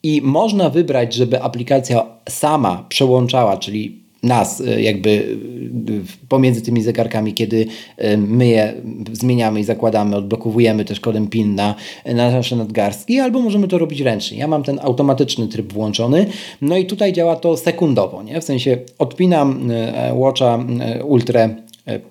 i 0.02 0.22
można 0.22 0.70
wybrać, 0.70 1.14
żeby 1.14 1.42
aplikacja 1.42 2.06
sama 2.28 2.86
przełączała, 2.88 3.56
czyli 3.56 4.03
nas 4.24 4.60
e, 4.60 4.82
jakby 4.82 5.38
e, 5.90 6.28
pomiędzy 6.28 6.62
tymi 6.62 6.82
zegarkami, 6.82 7.34
kiedy 7.34 7.66
e, 7.96 8.16
my 8.16 8.46
je 8.46 8.74
zmieniamy 9.12 9.60
i 9.60 9.64
zakładamy, 9.64 10.16
odblokowujemy 10.16 10.84
też 10.84 11.00
kodem 11.00 11.28
PIN 11.28 11.54
na, 11.54 11.74
na 12.06 12.30
nasze 12.30 12.56
nadgarstki, 12.56 13.20
albo 13.20 13.40
możemy 13.40 13.68
to 13.68 13.78
robić 13.78 14.00
ręcznie. 14.00 14.38
Ja 14.38 14.48
mam 14.48 14.62
ten 14.62 14.80
automatyczny 14.82 15.48
tryb 15.48 15.72
włączony, 15.72 16.26
no 16.60 16.76
i 16.76 16.86
tutaj 16.86 17.12
działa 17.12 17.36
to 17.36 17.56
sekundowo, 17.56 18.22
nie? 18.22 18.40
w 18.40 18.44
sensie 18.44 18.78
odpinam 18.98 19.70
Watcha 20.12 20.64
Ultra 21.04 21.48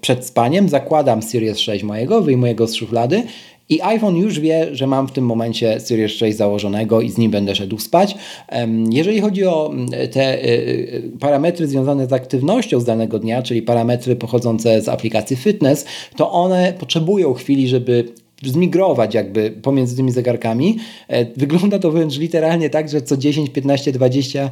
przed 0.02 0.26
spaniem, 0.26 0.69
zakładam 0.69 1.21
Series 1.21 1.60
6 1.60 1.84
mojego, 1.84 2.21
wyjmuję 2.21 2.56
go 2.56 2.67
z 2.67 2.76
szuflady 2.76 3.23
i 3.73 3.81
iPhone 3.81 4.17
już 4.17 4.39
wie, 4.39 4.67
że 4.71 4.88
mam 4.88 5.07
w 5.07 5.12
tym 5.12 5.25
momencie 5.25 5.79
Series 5.79 6.12
6 6.12 6.38
założonego 6.38 7.01
i 7.01 7.09
z 7.09 7.17
nim 7.17 7.31
będę 7.31 7.55
szedł 7.55 7.77
spać. 7.77 8.15
Jeżeli 8.89 9.21
chodzi 9.21 9.45
o 9.45 9.71
mm, 9.73 9.89
te 10.12 10.43
y, 10.43 10.47
y, 10.47 11.12
parametry 11.19 11.67
związane 11.67 12.07
z 12.07 12.13
aktywnością 12.13 12.79
z 12.79 12.86
danego 12.86 13.19
dnia, 13.19 13.41
czyli 13.41 13.62
parametry 13.62 14.15
pochodzące 14.15 14.81
z 14.81 14.89
aplikacji 14.89 15.36
Fitness, 15.36 15.86
to 16.15 16.31
one 16.31 16.73
potrzebują 16.79 17.33
chwili, 17.33 17.67
żeby 17.67 18.05
zmigrować 18.49 19.13
jakby 19.13 19.51
pomiędzy 19.51 19.95
tymi 19.95 20.12
zegarkami. 20.12 20.77
E, 21.08 21.25
wygląda 21.38 21.79
to 21.79 21.91
wręcz 21.91 22.17
literalnie 22.17 22.69
tak, 22.69 22.89
że 22.89 23.01
co 23.01 23.17
10, 23.17 23.49
15, 23.49 23.91
20 23.91 24.49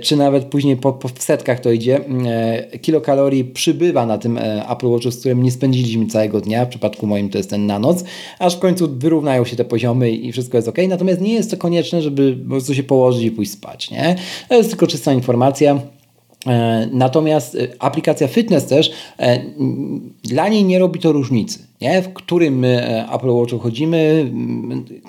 czy 0.00 0.16
nawet 0.16 0.44
później 0.44 0.76
po, 0.76 0.92
po 0.92 1.08
w 1.08 1.22
setkach 1.22 1.60
to 1.60 1.70
idzie, 1.70 2.00
e, 2.26 2.78
kilokalorii 2.78 3.44
przybywa 3.44 4.06
na 4.06 4.18
tym 4.18 4.38
e, 4.38 4.68
Apple 4.68 4.88
Watchu, 4.88 5.10
z 5.10 5.18
którym 5.18 5.42
nie 5.42 5.50
spędziliśmy 5.50 6.06
całego 6.06 6.40
dnia, 6.40 6.64
w 6.64 6.68
przypadku 6.68 7.06
moim 7.06 7.28
to 7.28 7.38
jest 7.38 7.50
ten 7.50 7.66
na 7.66 7.78
noc, 7.78 8.04
aż 8.38 8.56
w 8.56 8.58
końcu 8.58 8.88
wyrównają 8.98 9.44
się 9.44 9.56
te 9.56 9.64
poziomy 9.64 10.10
i 10.10 10.32
wszystko 10.32 10.58
jest 10.58 10.68
ok. 10.68 10.78
Natomiast 10.88 11.20
nie 11.20 11.34
jest 11.34 11.50
to 11.50 11.56
konieczne, 11.56 12.02
żeby 12.02 12.36
po 12.42 12.48
prostu 12.48 12.74
się 12.74 12.82
położyć 12.82 13.22
i 13.22 13.30
pójść 13.30 13.52
spać. 13.52 13.90
Nie? 13.90 14.16
To 14.48 14.54
jest 14.54 14.70
tylko 14.70 14.86
czysta 14.86 15.12
informacja. 15.12 15.80
Natomiast 16.92 17.56
aplikacja 17.78 18.28
Fitness 18.28 18.66
też 18.66 18.92
dla 20.22 20.48
niej 20.48 20.64
nie 20.64 20.78
robi 20.78 21.00
to 21.00 21.12
różnicy 21.12 21.58
nie? 21.80 22.02
w 22.02 22.12
którym 22.12 22.58
my 22.58 23.04
Apple 23.12 23.30
Watchu 23.30 23.58
chodzimy, 23.58 24.30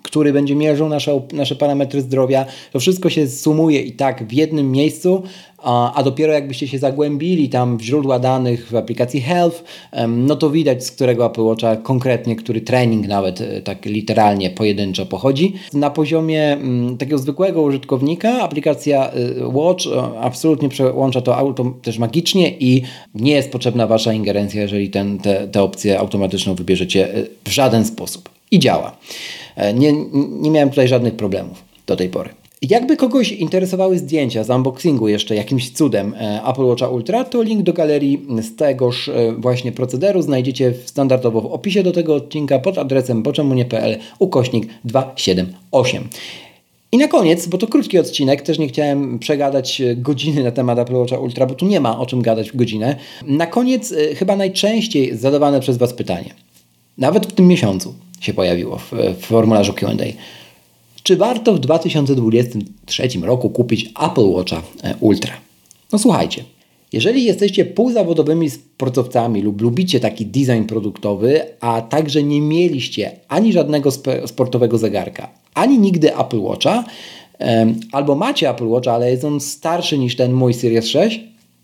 który 0.04 0.34
będzie 0.34 0.56
mierzył 0.56 0.90
nasze, 0.90 1.22
nasze 1.34 1.56
parametry 1.56 2.02
zdrowia. 2.02 2.46
To 2.72 2.80
wszystko 2.80 3.10
się 3.10 3.28
sumuje 3.28 3.82
i 3.82 3.92
tak 3.92 4.28
w 4.28 4.34
jednym 4.34 4.72
miejscu, 4.72 5.24
a, 5.64 6.04
dopiero 6.04 6.34
jakbyście 6.34 6.68
się 6.68 6.80
zagłębili 6.80 7.50
tam 7.50 7.78
w 7.78 7.82
źródła 7.82 8.20
danych 8.20 8.68
w 8.72 8.76
aplikacji 8.76 9.22
Health, 9.22 9.64
no 10.08 10.36
to 10.36 10.50
widać 10.50 10.86
z 10.86 10.92
którego 10.92 11.26
Apple 11.26 11.42
Watcha 11.42 11.76
konkretnie, 11.76 12.36
który 12.36 12.62
trening 12.62 13.08
nawet 13.08 13.42
e, 13.42 13.62
tak 13.62 13.86
literalnie 13.86 14.50
pojedynczo 14.50 15.06
pochodzi. 15.06 15.54
Na 15.74 15.90
poziomie 15.90 16.54
m, 16.54 16.98
takiego 16.98 17.18
zwykłego 17.18 17.62
użytkownika 17.62 18.42
aplikacja 18.42 19.10
e, 19.12 19.48
Watch 19.48 19.88
e, 19.88 20.20
absolutnie 20.20 20.70
przełącza 20.70 21.22
to 21.22 21.38
auto 21.38 21.74
też 21.82 21.98
magicznie 21.98 22.52
i 22.60 22.82
nie 23.16 23.32
jest 23.32 23.52
potrzebna 23.52 23.88
Wasza 23.88 24.14
ingerencja, 24.14 24.62
jeżeli 24.62 24.90
ten, 24.90 25.20
te, 25.20 25.48
te 25.48 25.64
opcję 25.64 26.00
automatyczną 26.00 26.56
wybierzecie 26.56 27.08
w 27.46 27.50
żaden 27.50 27.86
sposób. 27.86 28.30
I 28.52 28.60
działa. 28.60 28.98
Nie, 29.74 29.94
nie 30.42 30.52
miałem 30.52 30.70
tutaj 30.70 30.88
żadnych 30.88 31.16
problemów 31.16 31.64
do 31.88 31.96
tej 31.96 32.10
pory. 32.10 32.30
Jakby 32.62 32.98
kogoś 32.98 33.32
interesowały 33.32 33.98
zdjęcia 33.98 34.44
z 34.44 34.50
unboxingu 34.50 35.08
jeszcze 35.08 35.36
jakimś 35.36 35.72
cudem 35.72 36.14
e, 36.14 36.42
Apple 36.48 36.66
Watcha 36.66 36.88
Ultra, 36.88 37.24
to 37.24 37.42
link 37.42 37.64
do 37.64 37.74
galerii 37.74 38.26
z 38.42 38.56
tegoż 38.56 39.10
e, 39.10 39.34
właśnie 39.38 39.72
procederu 39.72 40.22
znajdziecie 40.22 40.74
standardowo 40.86 41.42
w 41.42 41.46
opisie 41.46 41.84
do 41.84 41.92
tego 41.92 42.16
odcinka 42.16 42.60
pod 42.60 42.78
adresem 42.78 43.24
boczemunie.pl 43.24 43.98
ukośnik 44.20 44.68
278. 44.86 46.08
I 46.92 46.98
na 46.98 47.08
koniec, 47.08 47.48
bo 47.48 47.58
to 47.58 47.68
krótki 47.68 48.00
odcinek, 48.00 48.42
też 48.42 48.60
nie 48.60 48.68
chciałem 48.68 49.20
przegadać 49.20 49.82
e, 49.82 49.96
godziny 49.96 50.44
na 50.44 50.52
temat 50.52 50.80
Apple 50.80 50.96
Watcha 50.96 51.18
Ultra, 51.18 51.46
bo 51.46 51.56
tu 51.56 51.66
nie 51.66 51.80
ma 51.80 52.00
o 52.00 52.06
czym 52.06 52.22
gadać 52.22 52.52
w 52.52 52.56
godzinę. 52.56 52.96
Na 53.28 53.48
koniec 53.48 53.94
chyba 54.16 54.36
najczęściej 54.36 55.18
zadawane 55.18 55.60
przez 55.60 55.78
Was 55.78 55.94
pytanie, 55.94 56.34
nawet 56.98 57.28
w 57.28 57.34
tym 57.34 57.48
miesiącu 57.48 57.94
się 58.20 58.34
pojawiło 58.34 58.78
w, 58.78 58.92
w 59.18 59.26
formularzu 59.26 59.74
Q&A. 59.74 60.38
Czy 61.08 61.18
warto 61.18 61.54
w 61.54 61.60
2023 61.60 63.08
roku 63.22 63.50
kupić 63.50 63.94
Apple 64.12 64.30
Watcha 64.30 64.62
e, 64.84 64.96
Ultra? 65.00 65.34
No 65.92 66.00
słuchajcie, 66.00 66.44
jeżeli 66.94 67.24
jesteście 67.24 67.66
półzawodowymi 67.66 68.50
sportowcami 68.50 69.42
lub 69.42 69.62
lubicie 69.62 70.00
taki 70.00 70.26
design 70.26 70.64
produktowy, 70.64 71.42
a 71.60 71.82
także 71.82 72.24
nie 72.24 72.42
mieliście 72.42 73.12
ani 73.28 73.54
żadnego 73.54 73.92
sportowego 74.26 74.78
zegarka, 74.78 75.30
ani 75.54 75.80
nigdy 75.80 76.18
Apple 76.18 76.40
Watcha, 76.40 76.84
albo 77.92 78.16
macie 78.16 78.50
Apple 78.50 78.68
Watcha, 78.68 78.94
ale 78.94 79.12
jest 79.12 79.24
on 79.24 79.40
starszy 79.40 79.98
niż 79.98 80.16
ten 80.16 80.34
mój 80.34 80.54
Series 80.54 80.88
6, 80.88 81.20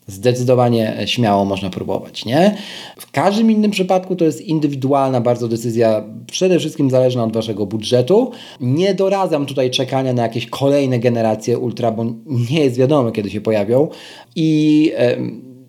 Zdecydowanie 0.07 0.97
śmiało 1.05 1.45
można 1.45 1.69
próbować, 1.69 2.25
nie? 2.25 2.57
W 2.97 3.11
każdym 3.11 3.51
innym 3.51 3.71
przypadku 3.71 4.15
to 4.15 4.25
jest 4.25 4.41
indywidualna 4.41 5.21
bardzo 5.21 5.47
decyzja, 5.47 6.03
przede 6.31 6.59
wszystkim 6.59 6.89
zależna 6.89 7.23
od 7.23 7.33
Waszego 7.33 7.65
budżetu. 7.65 8.31
Nie 8.61 8.93
doradzam 8.93 9.45
tutaj 9.45 9.71
czekania 9.71 10.13
na 10.13 10.23
jakieś 10.23 10.47
kolejne 10.47 10.99
generacje 10.99 11.59
Ultra, 11.59 11.91
bo 11.91 12.05
nie 12.51 12.63
jest 12.63 12.77
wiadomo, 12.77 13.11
kiedy 13.11 13.29
się 13.29 13.41
pojawią. 13.41 13.87
I 14.35 14.91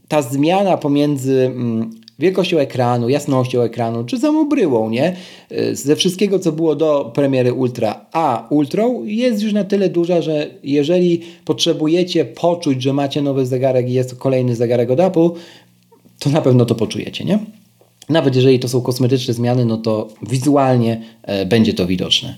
ta 0.08 0.22
zmiana 0.22 0.76
pomiędzy 0.76 1.46
mm, 1.46 1.90
wielkością 2.18 2.58
ekranu, 2.58 3.08
jasnością 3.08 3.60
ekranu, 3.60 4.04
czy 4.04 4.18
samą 4.18 4.48
bryłą, 4.48 4.90
nie? 4.90 5.16
Y, 5.52 5.76
ze 5.76 5.96
wszystkiego, 5.96 6.38
co 6.38 6.52
było 6.52 6.76
do 6.76 7.12
premiery 7.14 7.52
Ultra, 7.52 8.06
a 8.12 8.46
Ultrą 8.50 9.04
jest 9.04 9.42
już 9.42 9.52
na 9.52 9.64
tyle 9.64 9.88
duża, 9.88 10.22
że 10.22 10.50
jeżeli 10.62 11.20
potrzebujecie 11.44 12.24
poczuć, 12.24 12.82
że 12.82 12.92
macie 12.92 13.22
nowy 13.22 13.46
zegarek 13.46 13.88
i 13.88 13.92
jest 13.92 14.10
to 14.10 14.16
kolejny 14.16 14.56
zegarek 14.56 14.90
od 14.90 15.00
Apple, 15.00 15.28
to 16.18 16.30
na 16.30 16.40
pewno 16.40 16.64
to 16.64 16.74
poczujecie, 16.74 17.24
nie? 17.24 17.38
Nawet 18.08 18.36
jeżeli 18.36 18.58
to 18.58 18.68
są 18.68 18.80
kosmetyczne 18.80 19.34
zmiany, 19.34 19.64
no 19.64 19.76
to 19.76 20.08
wizualnie 20.22 21.02
e, 21.22 21.46
będzie 21.46 21.74
to 21.74 21.86
widoczne. 21.86 22.36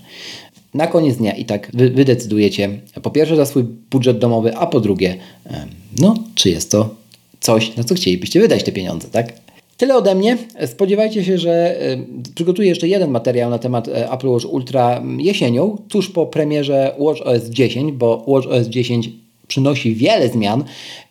Na 0.73 0.87
koniec 0.87 1.17
dnia 1.17 1.31
i 1.31 1.45
tak 1.45 1.71
wy, 1.73 1.89
wy 1.89 2.05
decydujecie 2.05 2.69
po 3.01 3.11
pierwsze 3.11 3.35
za 3.35 3.45
swój 3.45 3.63
budżet 3.63 4.19
domowy, 4.19 4.55
a 4.55 4.67
po 4.67 4.79
drugie, 4.79 5.15
e, 5.45 5.65
no, 5.99 6.15
czy 6.35 6.49
jest 6.49 6.71
to 6.71 6.95
coś, 7.39 7.75
na 7.75 7.83
co 7.83 7.95
chcielibyście 7.95 8.39
wydać 8.39 8.63
te 8.63 8.71
pieniądze, 8.71 9.07
tak? 9.07 9.33
Tyle 9.77 9.95
ode 9.95 10.15
mnie. 10.15 10.37
Spodziewajcie 10.65 11.23
się, 11.23 11.37
że 11.37 11.81
e, 11.81 11.97
przygotuję 12.35 12.67
jeszcze 12.67 12.87
jeden 12.87 13.11
materiał 13.11 13.49
na 13.49 13.59
temat 13.59 13.87
e, 13.87 14.11
Apple 14.11 14.27
Watch 14.27 14.45
Ultra 14.45 15.03
jesienią, 15.17 15.77
tuż 15.89 16.09
po 16.09 16.25
premierze 16.25 16.95
Watch 16.97 17.21
OS 17.21 17.49
10, 17.49 17.91
bo 17.91 18.23
Watch 18.27 18.47
OS 18.47 18.67
10 18.67 19.09
przynosi 19.47 19.95
wiele 19.95 20.29
zmian 20.29 20.63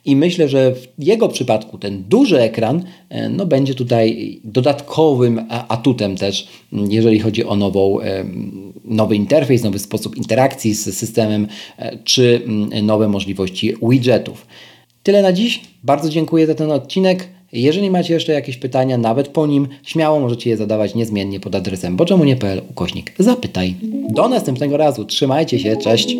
i 0.04 0.16
myślę, 0.16 0.48
że 0.48 0.74
w 0.74 0.88
jego 0.98 1.28
przypadku 1.28 1.78
ten 1.78 2.04
duży 2.08 2.40
ekran 2.40 2.84
e, 3.08 3.28
no, 3.28 3.46
będzie 3.46 3.74
tutaj 3.74 4.40
dodatkowym 4.44 5.46
atutem 5.68 6.16
też, 6.16 6.48
jeżeli 6.72 7.20
chodzi 7.20 7.44
o 7.44 7.56
nową, 7.56 7.98
nowy 8.84 9.16
interfejs, 9.16 9.62
nowy 9.62 9.78
sposób 9.78 10.16
interakcji 10.16 10.74
z 10.74 10.96
systemem, 10.96 11.46
czy 12.04 12.42
nowe 12.82 13.08
możliwości 13.08 13.74
widgetów. 13.82 14.46
Tyle 15.02 15.22
na 15.22 15.32
dziś. 15.32 15.60
Bardzo 15.82 16.08
dziękuję 16.08 16.46
za 16.46 16.54
ten 16.54 16.70
odcinek. 16.70 17.35
Jeżeli 17.56 17.90
macie 17.90 18.14
jeszcze 18.14 18.32
jakieś 18.32 18.56
pytania, 18.56 18.98
nawet 18.98 19.28
po 19.28 19.46
nim, 19.46 19.68
śmiało 19.82 20.20
możecie 20.20 20.50
je 20.50 20.56
zadawać 20.56 20.94
niezmiennie 20.94 21.40
pod 21.40 21.54
adresem 21.54 21.96
boczemunie.pl 21.96 22.62
ukośnik 22.70 23.12
zapytaj. 23.18 23.74
Do 24.08 24.28
następnego 24.28 24.76
razu. 24.76 25.04
Trzymajcie 25.04 25.58
się. 25.58 25.76
Cześć. 25.76 26.16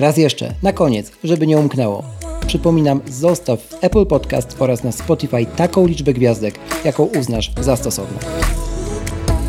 Raz 0.00 0.16
jeszcze, 0.16 0.54
na 0.62 0.72
koniec, 0.72 1.12
żeby 1.24 1.46
nie 1.46 1.58
umknęło. 1.58 2.02
Przypominam, 2.46 3.00
zostaw 3.06 3.60
w 3.60 3.84
Apple 3.84 4.06
Podcast 4.06 4.56
oraz 4.58 4.84
na 4.84 4.92
Spotify 4.92 5.46
taką 5.56 5.86
liczbę 5.86 6.12
gwiazdek, 6.12 6.58
jaką 6.84 7.04
uznasz 7.04 7.52
za 7.60 7.76
stosowną. 7.76 8.18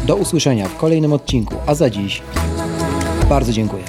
Do 0.08 0.16
usłyszenia 0.16 0.68
w 0.68 0.78
kolejnym 0.78 1.14
odcinku, 1.14 1.56
a 1.68 1.76
za 1.76 1.90
dziś 1.90 2.22
bardzo 3.30 3.54
dziękuję. 3.54 3.84